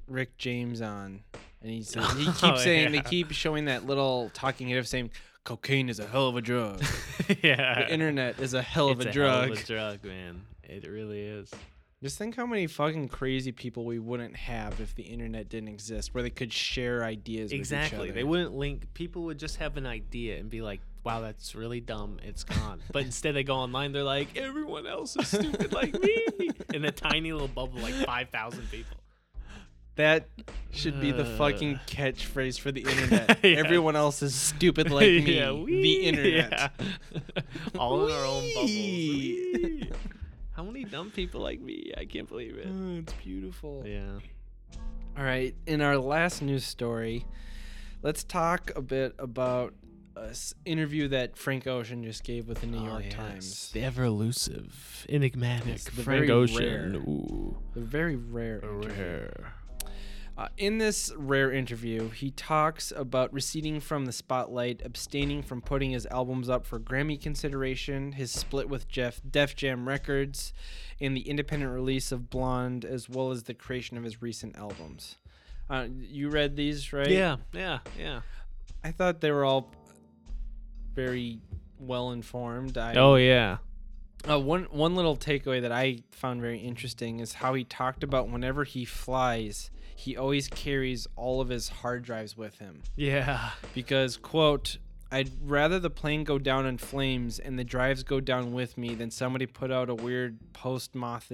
[0.09, 1.23] Rick James on,
[1.61, 5.11] and he's he keeps Oh, saying they keep showing that little talking head of saying
[5.45, 6.83] cocaine is a hell of a drug.
[7.43, 7.85] yeah.
[7.85, 9.45] the internet is a hell of it's a a drug.
[9.45, 10.43] Hell of a drug, man.
[10.63, 11.51] It really is.
[12.03, 16.13] Just think how many fucking crazy people we wouldn't have if the internet didn't exist,
[16.15, 17.45] where they could share ideas.
[17.45, 17.99] with each Exactly.
[18.09, 18.13] other.
[18.13, 18.93] They wouldn't link.
[18.93, 22.19] People would just have an idea and be like, "Wow, that's really dumb.
[22.25, 23.93] It's gone." but instead, they go online.
[23.93, 28.31] They're like, "Everyone else is stupid like me," in a tiny little bubble, like five
[28.31, 28.97] thousand people.
[29.95, 30.27] That
[30.73, 31.79] should be the fucking Uh.
[31.87, 33.39] catchphrase for the internet.
[33.43, 33.59] Yeah.
[33.59, 35.37] Everyone else is stupid like me.
[35.39, 36.51] Yeah, the internet.
[36.53, 36.69] Yeah.
[37.79, 39.99] All in our own bubbles.
[40.53, 41.93] How many dumb people like me?
[41.97, 42.67] I can't believe it.
[42.71, 43.83] Oh, it's beautiful.
[43.87, 44.19] Yeah.
[45.17, 47.27] All right, in our last news story,
[48.03, 49.75] let's talk a bit about
[50.17, 53.15] a s- interview that Frank Ocean just gave with the New Oh, York yes.
[53.15, 53.71] Times.
[53.73, 56.57] The ever elusive, enigmatic the Frank Ocean.
[56.59, 56.95] rare.
[57.03, 57.57] Ooh.
[57.77, 58.61] A very rare.
[58.63, 59.55] Rare.
[60.37, 65.91] Uh, in this rare interview, he talks about receding from the spotlight, abstaining from putting
[65.91, 70.55] his albums up for Grammy consideration, his split with Jeff Def Jam Records,
[71.01, 75.17] and the independent release of Blonde, as well as the creation of his recent albums.
[75.69, 77.11] Uh, you read these, right?
[77.11, 78.21] Yeah, yeah, yeah.
[78.83, 79.71] I thought they were all
[80.95, 81.41] very
[81.79, 82.79] well informed.
[82.79, 83.59] I, Oh yeah.
[84.29, 88.29] uh, one one little takeaway that I found very interesting is how he talked about
[88.29, 89.71] whenever he flies,
[90.03, 93.51] he always carries all of his hard drives with him Yeah.
[93.75, 94.79] because quote.
[95.13, 98.95] I'd rather the plane go down in flames and the drives go down with me
[98.95, 101.31] than somebody put out a weird post moth.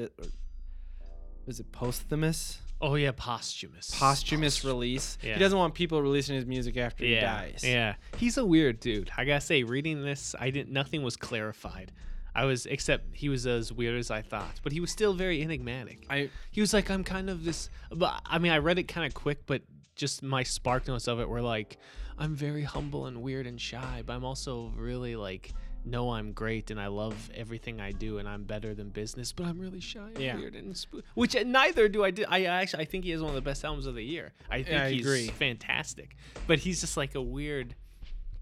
[1.46, 2.58] Was uh, it posthumous?
[2.80, 3.92] Oh yeah, posthumous.
[3.96, 5.16] Posthumous release.
[5.22, 5.34] Yeah.
[5.34, 7.62] He doesn't want people releasing his music after he dies.
[7.64, 7.94] Yeah.
[8.16, 9.10] He's a weird dude.
[9.16, 10.72] I gotta say, reading this, I didn't.
[10.72, 11.92] Nothing was clarified.
[12.40, 15.42] I was except he was as weird as I thought, but he was still very
[15.42, 16.06] enigmatic.
[16.08, 17.68] I he was like, I'm kind of this.
[17.90, 19.62] But I mean, I read it kind of quick, but
[19.96, 21.78] just my spark notes of it were like,
[22.18, 25.52] I'm very humble and weird and shy, but I'm also really like,
[25.84, 29.46] know I'm great and I love everything I do and I'm better than business, but
[29.46, 30.36] I'm really shy and Yeah.
[30.36, 32.10] weird and sp- which neither do I.
[32.12, 32.24] Do.
[32.28, 34.32] I actually I think he has one of the best albums of the year.
[34.50, 35.26] I think Yeah, I he's agree.
[35.28, 37.74] fantastic, but he's just like a weird.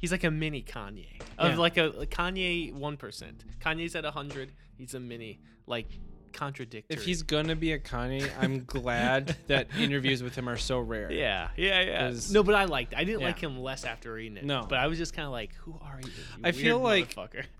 [0.06, 1.20] He's like a mini Kanye.
[1.36, 1.58] of Yeah.
[1.58, 3.44] like a like Kanye one percent.
[3.60, 4.52] Kanye's at hundred.
[4.78, 5.88] He's a mini like
[6.32, 6.96] contradictory.
[6.96, 11.10] If he's gonna be a Kanye, I'm glad that interviews with him are so rare.
[11.10, 12.14] yeah, yeah, yeah.
[12.30, 12.94] No, but I liked.
[12.94, 13.26] I didn't Yeah.
[13.26, 14.44] like him less after reading it.
[14.44, 14.64] No.
[14.68, 16.08] but I was just kind of like, who are you?
[16.08, 17.16] you I feel like-.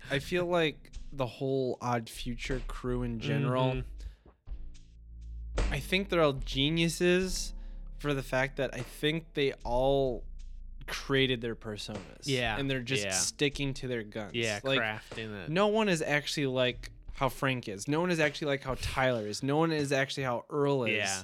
[0.09, 3.73] I feel like the whole Odd Future crew in general.
[3.73, 3.83] Mhm.
[5.69, 7.53] I think they're all geniuses
[7.97, 10.23] for the fact that I think they all
[10.87, 12.23] created their personas.
[12.23, 13.11] Yeah, And they're just yeah.
[13.11, 14.31] sticking to their guns.
[14.33, 15.49] yeah, Like crafting it.
[15.49, 17.87] no one is actually like how Frank is.
[17.87, 19.43] No one is actually like how Tyler is.
[19.43, 20.95] No one is actually how Earl is.
[20.97, 21.21] Yeah.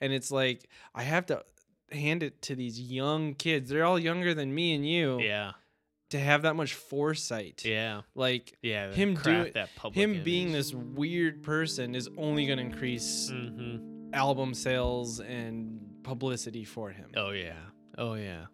[0.00, 1.44] And it's like I have to
[1.92, 3.70] hand it to these young kids.
[3.70, 5.52] They're all younger than me and you Yeah,
[6.10, 7.62] to have that much foresight.
[7.64, 8.92] yeah, Like yeah.
[8.92, 12.64] Him do craft it- that public him being this weird person is only going to
[12.64, 14.12] increase Mhm.
[14.14, 17.10] album sales and publicity for him.
[17.16, 17.60] Oh yeah.
[17.98, 18.46] Oh yeah.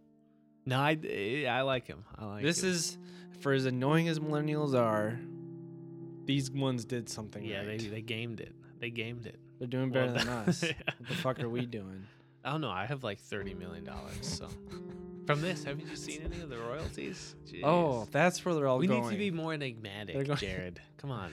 [0.66, 2.04] No, I, eh, I like him.
[2.16, 2.70] I like this him.
[2.70, 2.98] is
[3.40, 5.18] for as annoying as millennials are.
[6.26, 7.64] These ones did something yeah.
[7.66, 7.78] right.
[7.78, 8.54] They they gamed it.
[8.78, 9.38] They gamed it.
[9.58, 10.62] They're doing better Well, than us.
[10.62, 10.72] yeah.
[10.98, 12.06] What the fuck are we doing?
[12.44, 12.70] I don't know.
[12.70, 14.14] I have like thirty million dollars.
[14.22, 14.48] So
[15.26, 17.34] from this, haven't you seen any of the royalties?
[17.46, 17.60] Jeez.
[17.64, 19.02] Oh, that's where they're all we going.
[19.02, 20.80] need to be more enigmatic, Jared.
[20.98, 21.32] Come on.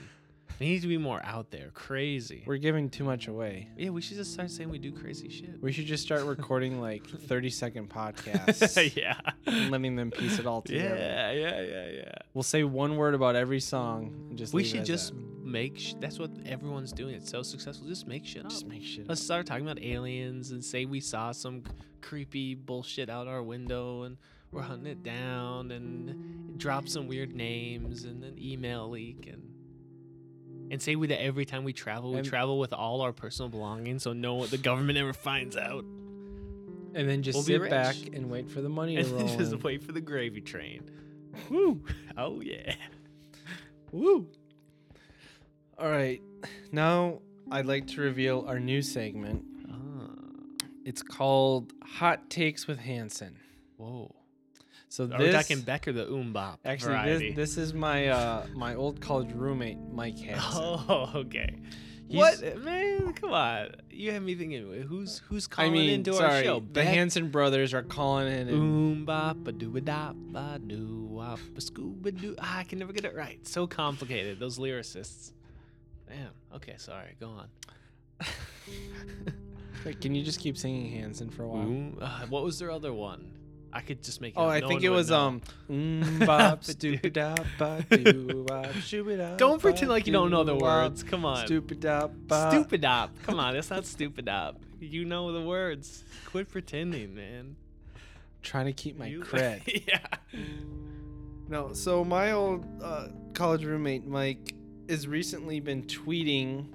[0.60, 2.43] We needs to be more out there, crazy.
[2.46, 3.70] We're giving too much away.
[3.78, 5.62] yeah, we should just start saying we do crazy shit.
[5.62, 9.20] We should just start recording like 30 second podcasts yeah.
[9.46, 10.96] and letting them piece it all together.
[10.96, 12.12] Yeah, yeah, yeah, yeah.
[12.34, 15.46] We'll say one word about every song and just We should just that.
[15.46, 15.78] make.
[15.80, 17.15] Sh- that's what everyone's doing.
[17.15, 17.88] It's so successful.
[17.88, 18.50] Just make shit up.
[18.52, 19.08] just make shit.
[19.08, 19.26] Let's up.
[19.26, 21.63] start talking about aliens and say we saw some
[22.02, 24.17] creepy bullshit out our window and
[24.52, 29.43] we're hunting it down and drop some weird names and an email leak and
[30.69, 33.49] and say we that every time we travel we And- travel with all our personal
[33.49, 35.84] belongings so no the government never finds out
[36.95, 37.69] And then just We'll be sit rich.
[37.69, 39.19] back and wait for the money to and roll.
[39.27, 39.60] then just in.
[39.60, 40.89] wait for the gravy train.
[41.49, 41.84] Woo!
[42.17, 42.73] Oh yeah.
[43.91, 44.27] Woo!
[45.77, 46.21] All right,
[46.71, 47.19] now
[47.51, 49.43] I'd like to reveal our new segment.
[49.69, 50.10] Ah,
[50.86, 53.38] It's called Hot Takes with Hanson.
[53.77, 54.15] whoa.
[54.89, 57.28] So Are this we talking Beck or the Oombop actually variety?
[57.34, 60.62] this, this is my uh my old college roommate Mike Hanson.
[60.62, 61.58] Oh, okay.
[62.10, 63.12] He's- what man?
[63.13, 64.65] Come on, you have me thinking.
[64.84, 66.63] Who's who's I calling mean, into sorry, our show?
[66.71, 68.47] the Hanson brothers are calling in.
[68.47, 72.36] And, Oom bop a doo ba da ba doo wop a scuba doo.
[72.39, 73.45] I can never get it right.
[73.45, 74.39] So complicated.
[74.39, 75.34] Those lyricists.
[76.08, 76.30] Damn.
[76.56, 77.15] Okay, sorry.
[77.19, 77.47] Go on.
[79.86, 81.63] Wait, can you just keep singing Hanson for a while?
[81.63, 83.32] Oom, uh, what was their other one?
[83.78, 84.34] I could just make.
[84.34, 84.50] It Oh, up.
[84.52, 85.20] I No think one it would was know.
[85.20, 85.42] um.
[85.70, 90.32] mm, bop, stupid dop, bop, doo, bop, shooby dop, Don't pretend bop, like you don't
[90.32, 91.04] know doo, the words.
[91.04, 91.46] Come on.
[91.46, 92.52] Stupid dop, bop.
[92.54, 93.12] Stupid op.
[93.24, 94.60] Come on, it's not stupid op.
[94.80, 96.04] You know the words.
[96.26, 97.56] Quit pretending, man.
[98.44, 99.62] Trying to keep my You- cred.
[99.88, 100.00] yeah.
[101.50, 104.54] No, so my old uh, college roommate Mike
[104.90, 106.66] has recently been tweeting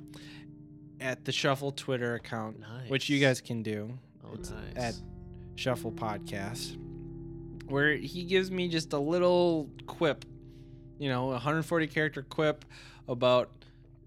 [1.01, 3.29] at the Shuffle Twitter account, which you Nice.
[3.29, 3.99] guys can do.
[4.25, 4.77] Oh, It's nice.
[4.77, 4.95] at
[5.57, 6.77] Shuffle Podcast,
[7.67, 10.25] where he gives me just a little quip,
[10.99, 12.65] you know, a 140 character quip
[13.09, 13.51] about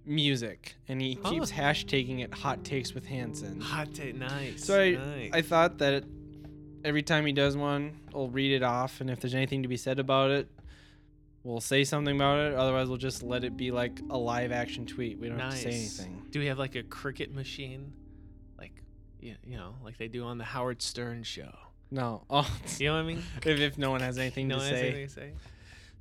[0.06, 1.32] music, and he Huh.
[1.32, 1.56] keeps oh.
[1.56, 4.16] hashtagging it "Hot Takes with Hanson." Hot take.
[4.16, 4.64] Nice.
[4.64, 5.30] So I, nice.
[5.34, 6.04] I thought that
[6.84, 9.78] every time he does one, I'll read it off, and if there's anything to be
[9.78, 10.48] said about it,
[11.44, 12.54] we'll say something about it.
[12.54, 15.20] Otherwise, we'll just let it be like a live action tweet.
[15.20, 16.26] We don't have to say anything.
[16.30, 17.94] Do we have like a cricket machine,
[18.58, 18.84] like,
[19.20, 21.54] you know, like they do on the Howard Stern show?
[21.92, 23.24] No, oh, You know what I mean?
[23.44, 24.88] if, if no one has anything no to one has say.
[24.90, 25.32] anything to say.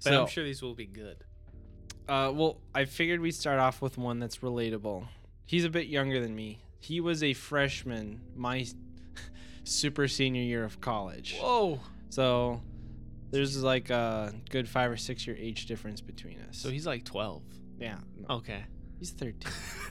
[0.03, 1.18] But So, I'm sure these will be good.
[2.09, 5.07] uh, well, I figured we'd start off with one that's relatable.
[5.47, 6.61] He's a bit younger than me.
[6.80, 8.66] He was a freshman my
[9.64, 11.37] super senior year of college.
[11.41, 11.80] Whoa.
[12.11, 12.61] So
[13.30, 16.57] there's like a good five or six year age difference between us.
[16.59, 17.43] So he's like 12.
[17.78, 18.64] yeah, no, Okay.
[18.99, 19.36] He's 13.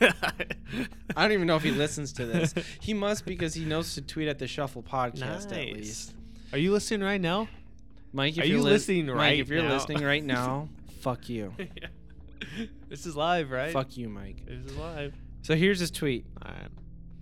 [1.16, 2.54] I don't even know if he listens to this.
[2.80, 5.74] He must because he knows to tweet at the Shuffle podcast at Nice.
[5.74, 6.14] least.
[6.52, 7.48] Are you listening right now?
[8.12, 9.72] Mike, if Are you're you lis- listening Mike, right if you're now?
[9.74, 10.68] listening right now,
[11.00, 11.52] fuck you.
[12.88, 13.72] This is live, right?
[13.72, 14.44] Fuck you, Mike.
[14.46, 15.14] This is live.
[15.42, 16.26] So here's his tweet.
[16.44, 16.68] All right.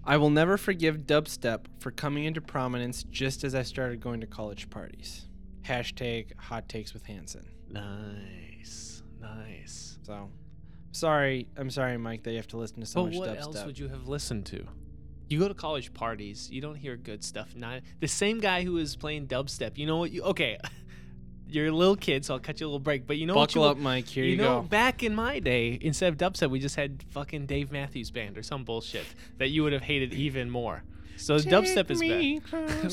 [0.05, 4.27] I will never forgive dubstep for coming into prominence just as I started going to
[4.27, 5.29] college parties.
[5.63, 7.47] Hashtag hot takes with Hanson.
[7.71, 9.03] Nice.
[9.21, 9.99] Nice.
[10.03, 10.29] So
[10.93, 13.41] sorry, I'm sorry, Mike, that you have to listen to so but much what dubstep.
[13.41, 14.65] else would you have listened to?
[15.29, 17.57] You go to college parties, you don't hear good stuff.
[17.57, 19.79] Not the same guy who is playing dubstep.
[19.79, 20.13] You know what?
[20.13, 20.59] You okay?
[21.49, 23.07] You're a little kid, so I'll cut you a little break.
[23.07, 23.51] But you know what?
[23.51, 24.09] Buckle up, Mike.
[24.09, 24.69] Here you, you know, go.
[24.69, 28.43] back in my day, instead of dubstep, we just had fucking Dave Matthews Band or
[28.43, 29.05] some bullshit
[29.37, 30.83] that you would have hated even more.
[31.17, 32.89] So dubstep is better.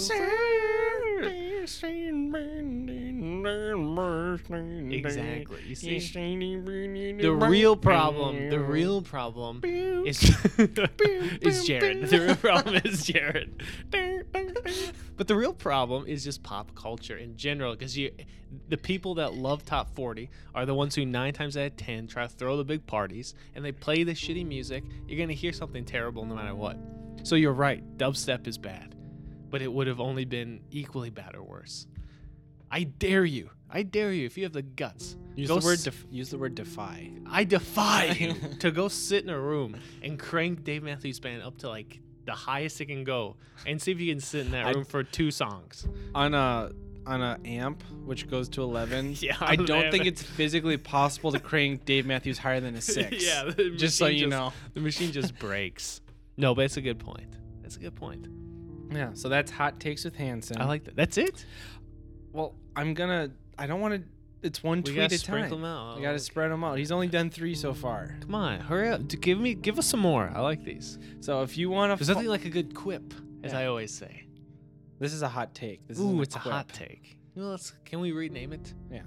[4.92, 5.62] Exactly.
[5.68, 6.00] You see,
[7.22, 10.24] the real problem, the real problem is
[11.42, 12.10] is Jared.
[12.10, 13.64] The real problem is Jared.
[15.18, 18.12] But the real problem is just pop culture in general, because you,
[18.70, 22.08] the people that love top forty are the ones who nine times out of ten
[22.08, 24.84] try to throw the big parties and they play the shitty music.
[25.08, 26.78] You're gonna hear something terrible no matter what.
[27.24, 28.96] So you're right, dubstep is bad,
[29.50, 31.86] but it would have only been equally bad or worse.
[32.72, 33.49] I dare you.
[33.70, 35.15] I dare you if you have the guts.
[35.36, 37.11] Use the word def- use the word defy.
[37.30, 41.57] I defy you to go sit in a room and crank Dave Matthews Band up
[41.59, 44.76] to like the highest it can go and see if you can sit in that
[44.76, 45.88] room for two songs.
[46.13, 46.72] on a
[47.07, 51.32] on a amp which goes to 11 Yeah, i don't an think it's physically possible
[51.32, 55.11] to crank dave matthews higher than a six yeah, just so you know the machine
[55.11, 56.01] just breaks.
[56.38, 57.36] No, but it's a good point.
[57.63, 58.28] That's a good point.
[58.91, 60.95] yeah so that's hot takes with hanson I like that.
[60.95, 61.45] That's it.
[62.34, 64.02] Well i'm gonna i don't want to
[64.42, 65.98] it's one We tweet gotta at a sprinkle time them out.
[65.98, 69.06] you gotta spread them out he's only done three so far Come on, hurry up!
[69.08, 70.32] D- Give me, give us some more.
[70.34, 70.98] I like these.
[71.20, 73.14] so if you want to There's nothing like a good quip,
[73.44, 73.60] as Yeah.
[73.60, 74.28] I always say.
[75.00, 77.18] this is a hot take this Ooh, is it's a hot take.
[77.36, 77.74] You know, let's.
[77.86, 78.74] Can we rename it?
[78.92, 79.02] Yeah.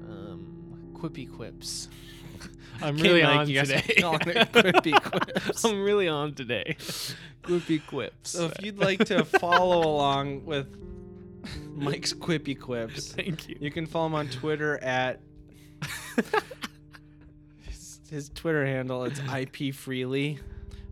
[0.00, 1.88] Um, quippy quips.
[2.82, 4.00] I'm Okay, really Mike, on you guys are today.
[4.02, 5.02] calling it quippy
[5.42, 5.64] quips.
[5.64, 6.76] I'm really on today.
[7.42, 8.30] quippy quips.
[8.30, 10.66] so if you'd like to follow along with
[11.74, 13.56] mike's quippy quips Thank you.
[13.60, 15.20] You can follow him on Twitter at
[17.62, 19.04] his, his Twitter handle.
[19.04, 20.38] It's IP Freely,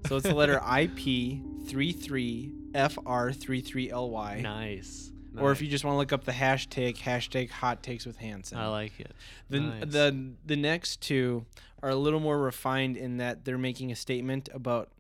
[0.07, 4.41] so it's the letter IP three three FR three three LY.
[4.43, 5.11] nice.
[5.37, 8.57] Or if you just want to look up the hashtag hashtag Hot Takes with Hanson.
[8.57, 9.11] I like it.
[9.51, 9.85] the nice.
[9.87, 11.45] the the next two
[11.83, 14.91] are a little more refined in that they're making a statement about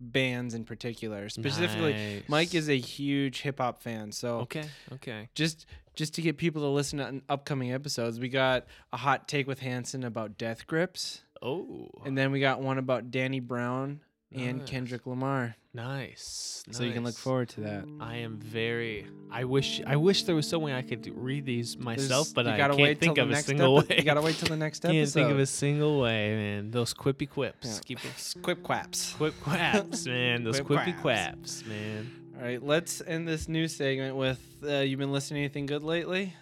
[0.00, 1.28] bands in particular.
[1.28, 4.64] Specifically, Mike is a huge hip hop fan, so Okay.
[4.92, 5.28] Okay.
[5.34, 9.46] just just to get people to listen to upcoming episodes, we got a hot take
[9.48, 11.90] with Hanson about Death Grips, Oh.
[12.04, 14.00] and then we got one about Danny Brown
[14.32, 14.68] and Nice.
[14.68, 15.56] Kendrick Lamar.
[15.82, 16.62] Nice.
[16.70, 17.84] So you can look forward to that.
[17.98, 19.06] I am very.
[19.30, 19.80] I wish.
[19.86, 22.98] I wish there was some way I could read these myself, There's- but I can't
[22.98, 23.96] think of a single epi- way.
[23.98, 24.92] You gotta wait till the next episode.
[24.98, 26.70] Can't think of a single way, man.
[26.70, 27.66] Those quippy quips.
[27.66, 27.80] Yeah.
[27.86, 28.34] Keep it.
[28.42, 29.14] Quip quaps.
[29.14, 30.44] Quip quaps, man.
[30.44, 31.62] Those Quip quippy quaps.
[31.62, 32.10] quaps, man.
[32.36, 35.82] All right, let's end this new segment with uh, "You been listening to anything good
[35.82, 36.34] lately?"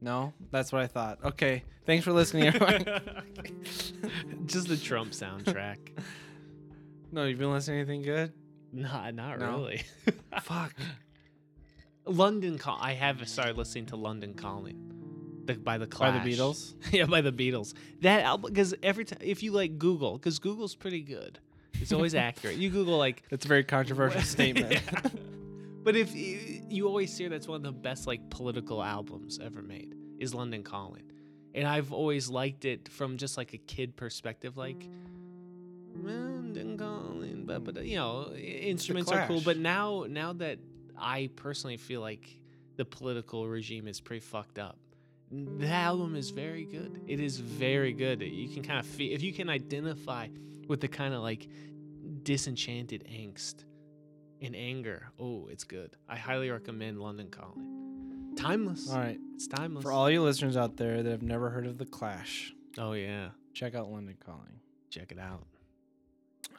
[0.00, 1.18] No, that's what I thought.
[1.24, 2.84] Okay, thanks for listening, everyone.
[4.46, 5.78] Just the Trump soundtrack.
[7.10, 8.32] no, you've been listening to anything good?
[8.72, 9.46] Nah, not No.
[9.52, 9.82] really.
[10.42, 10.74] Fuck.
[12.04, 12.78] London Call.
[12.80, 16.18] I have started listening to London Calling, the, by the Clash.
[16.18, 16.74] By the Beatles.
[16.92, 17.74] yeah, by the Beatles.
[18.02, 21.38] That album, because every time, if you like Google, because Google's pretty good,
[21.74, 22.56] it's always accurate.
[22.56, 24.72] You Google like That's a very controversial statement.
[24.72, 25.00] Yeah.
[25.82, 29.62] But if you, you always hear that's one of the best like political albums ever
[29.62, 31.10] made is London Calling,
[31.54, 34.88] and I've always liked it from just like a kid perspective, like
[35.94, 37.15] London Calling,
[37.46, 39.40] but but you know instruments are cool.
[39.40, 40.58] But now now that
[40.98, 42.28] I personally feel like
[42.76, 44.78] the political regime is pretty fucked up.
[45.30, 47.00] The album is very good.
[47.08, 48.20] It is very good.
[48.22, 50.28] You can kind of feel if you can identify
[50.68, 51.48] with the kind of like
[52.22, 53.64] disenchanted angst
[54.40, 55.08] and anger.
[55.18, 55.96] Oh, it's good.
[56.08, 58.34] I highly recommend London Calling.
[58.36, 58.90] Timeless.
[58.90, 59.18] all right.
[59.34, 59.82] It's timeless.
[59.82, 63.30] For all you listeners out there that have never heard of the Clash, oh yeah,
[63.54, 64.60] check out London Calling.
[64.90, 65.46] check it out.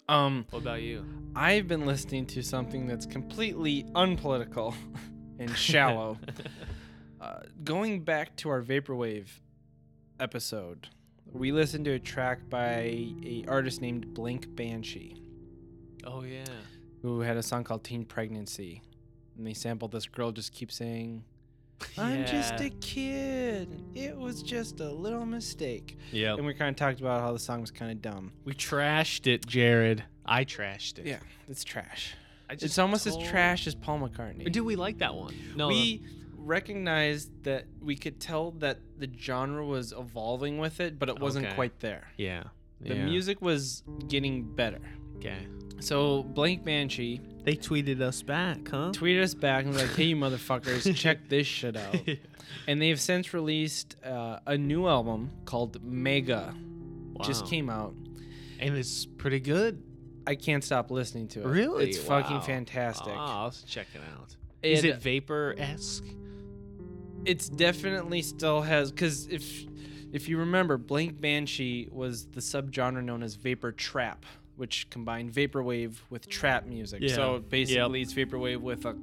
[0.10, 1.06] Um, What about you?
[1.36, 4.74] I've been listening to something that's completely unpolitical
[5.40, 6.18] and shallow.
[7.22, 9.28] uh, going back to our vaporwave
[10.20, 10.88] episode,
[11.32, 15.22] we listened to a track by a artist named Blank Banshee,
[16.06, 16.46] oh yeah.
[17.02, 18.82] who had a song called "Teen Pregnancy,"
[19.38, 21.24] and they sampled this girl just keep saying.
[21.98, 23.84] I'm just a kid.
[23.96, 25.98] It was just a little mistake.
[26.12, 26.34] Yeah.
[26.34, 28.32] And we kind of talked about how the song was kind of dumb.
[28.46, 30.04] We trashed it, Jared.
[30.26, 31.06] I trashed it.
[31.06, 32.16] Yeah, it's trash.
[32.50, 34.52] I just It's almost told- as trash as Paul McCartney.
[34.52, 35.34] Do we like that one?
[35.56, 35.68] No.
[35.68, 36.02] we
[36.36, 41.46] recognized that we could tell that the genre was evolving with it, but it wasn't
[41.46, 41.56] Okay.
[41.56, 42.08] quite there.
[42.18, 42.44] yeah.
[42.80, 43.06] The yeah.
[43.06, 44.80] music was getting better.
[45.18, 45.48] Okay.
[45.80, 48.92] So Blank Banshee They tweeted us back, huh?
[48.94, 51.96] tweeted us back and was like, "Hey, you motherfuckers, check this shit out."
[52.66, 56.54] And they've since released uh, a new album called Mega.
[57.24, 57.50] Just Wow.
[57.50, 57.94] came out.
[58.60, 59.84] and it's pretty good.
[60.26, 61.46] I can't stop listening to it.
[61.48, 61.86] Really?
[61.90, 62.42] It's fucking Wow.
[62.42, 63.14] fantastic.
[63.14, 64.36] Oh, I'll check it out.
[64.64, 66.06] Is It- it vapor esque?
[67.26, 69.66] it's definitely still has because if
[70.14, 74.26] if you remember Blank banshee was the subgenre known as vapor trap
[74.58, 77.16] which combined vaporwave with trap music Yeah.
[77.16, 78.96] so basically it's vaporwave with a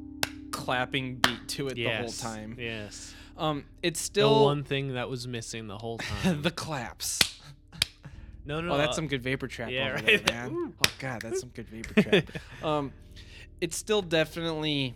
[0.51, 3.15] clapping beat to it the whole time Yes.
[3.37, 6.43] Um, it's still the one thing that was missing the whole time.
[6.43, 7.41] the claps.
[8.45, 10.25] no, no, Oh, that's uh, some good vapor trap yeah, over right.
[10.25, 10.75] there, man.
[10.87, 12.25] Oh god, that's some good vapor trap.
[12.63, 12.93] Um,
[13.61, 14.95] it's still definitely,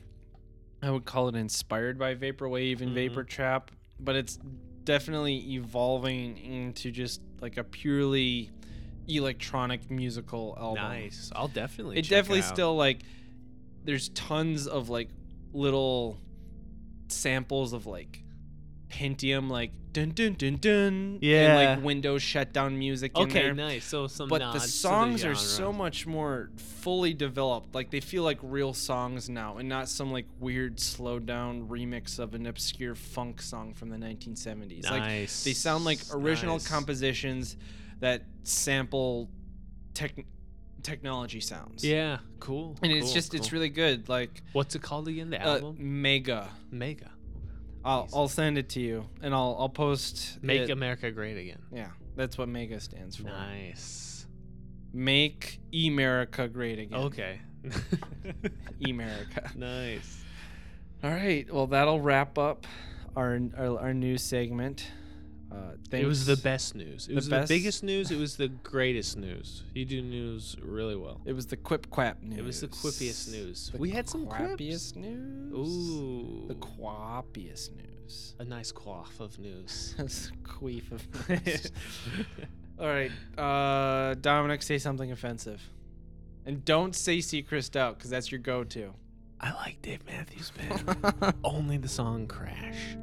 [0.81, 2.95] I would call it inspired by vaporwave and Mhm.
[2.95, 4.39] vapor trap, but it's
[4.85, 8.51] definitely evolving into just like a purely
[9.09, 10.83] electronic musical album.
[10.85, 11.31] nice.
[11.35, 11.99] I'll definitely.
[11.99, 12.55] It definitely out.
[12.55, 13.01] still like,
[13.85, 15.09] there's tons of like
[15.53, 16.19] little
[17.09, 18.23] samples of like
[18.91, 21.59] Pentium like dun dun dun dun Yeah.
[21.59, 23.85] and like Windows shutdown music in Okay, there nice.
[23.85, 24.29] So some.
[24.29, 29.29] but the songs are so much more fully developed like they feel like real songs
[29.29, 33.91] now and not some like weird slowed down remix of an obscure funk song from
[33.91, 35.45] the 1970s like Nice.
[35.45, 36.67] they sound like original nice.
[36.69, 37.57] compositions
[38.01, 39.29] that sample
[39.95, 40.15] tech
[40.83, 42.77] technology sounds Yeah, cool.
[42.83, 45.31] and it's cool, just it's really good like What's it called again?
[45.31, 45.77] The uh, album?
[46.03, 47.11] mega Mega.
[47.85, 48.09] I'll.
[48.13, 50.71] I'll send it to you and I'll I'll post Make it.
[50.71, 51.63] America Great Again.
[51.73, 54.27] yeah that's what mega stands for Nice.
[54.93, 57.41] make America great again Okay.
[58.89, 60.23] America nice.
[61.03, 61.53] All right.
[61.53, 62.67] Well, that'll wrap up
[63.17, 64.91] our our, our news segment.
[65.51, 65.73] Uh.
[65.91, 67.07] It was the best news.
[67.07, 68.11] It The was best- the biggest news.
[68.11, 69.63] It was the greatest news.
[69.75, 71.21] You do news really well.
[71.25, 72.39] It was the quip quap news.
[72.39, 73.71] It was the quippiest news.
[73.73, 74.43] The we had some quips.
[74.57, 75.53] quappiest news.
[75.55, 76.45] Ooh.
[76.49, 78.35] The quappiest news.
[78.39, 79.95] a nice quaff of news.
[79.99, 81.73] That's queef of news.
[82.81, 85.61] All right, uh, Dominic, say something offensive,
[86.47, 88.95] and don't say "See Chris out" because that's your go-to.
[89.41, 91.35] I like Dave Matthews Band.
[91.43, 92.97] Only the song Crash.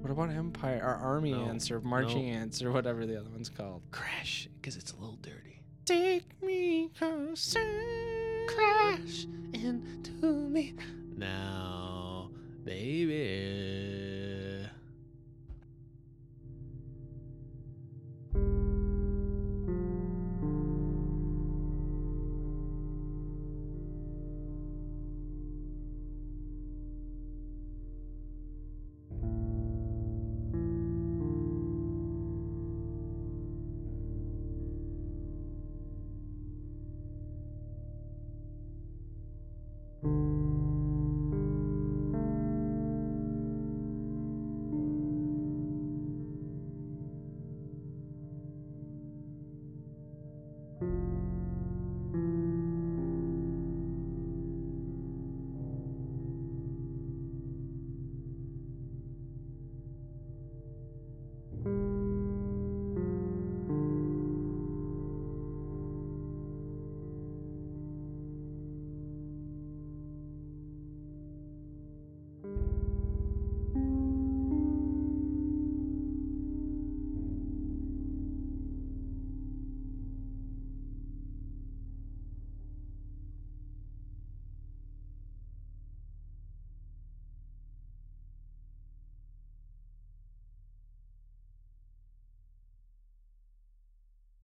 [0.00, 2.32] What about Empire, our Army No, ants, or Marching no.
[2.38, 3.82] Ants, or whatever the other one's called?
[3.90, 5.60] Crash, because it's a little dirty.
[5.84, 7.60] Take me closer.
[8.46, 10.74] Crash into me
[11.16, 12.30] now,
[12.64, 13.39] baby.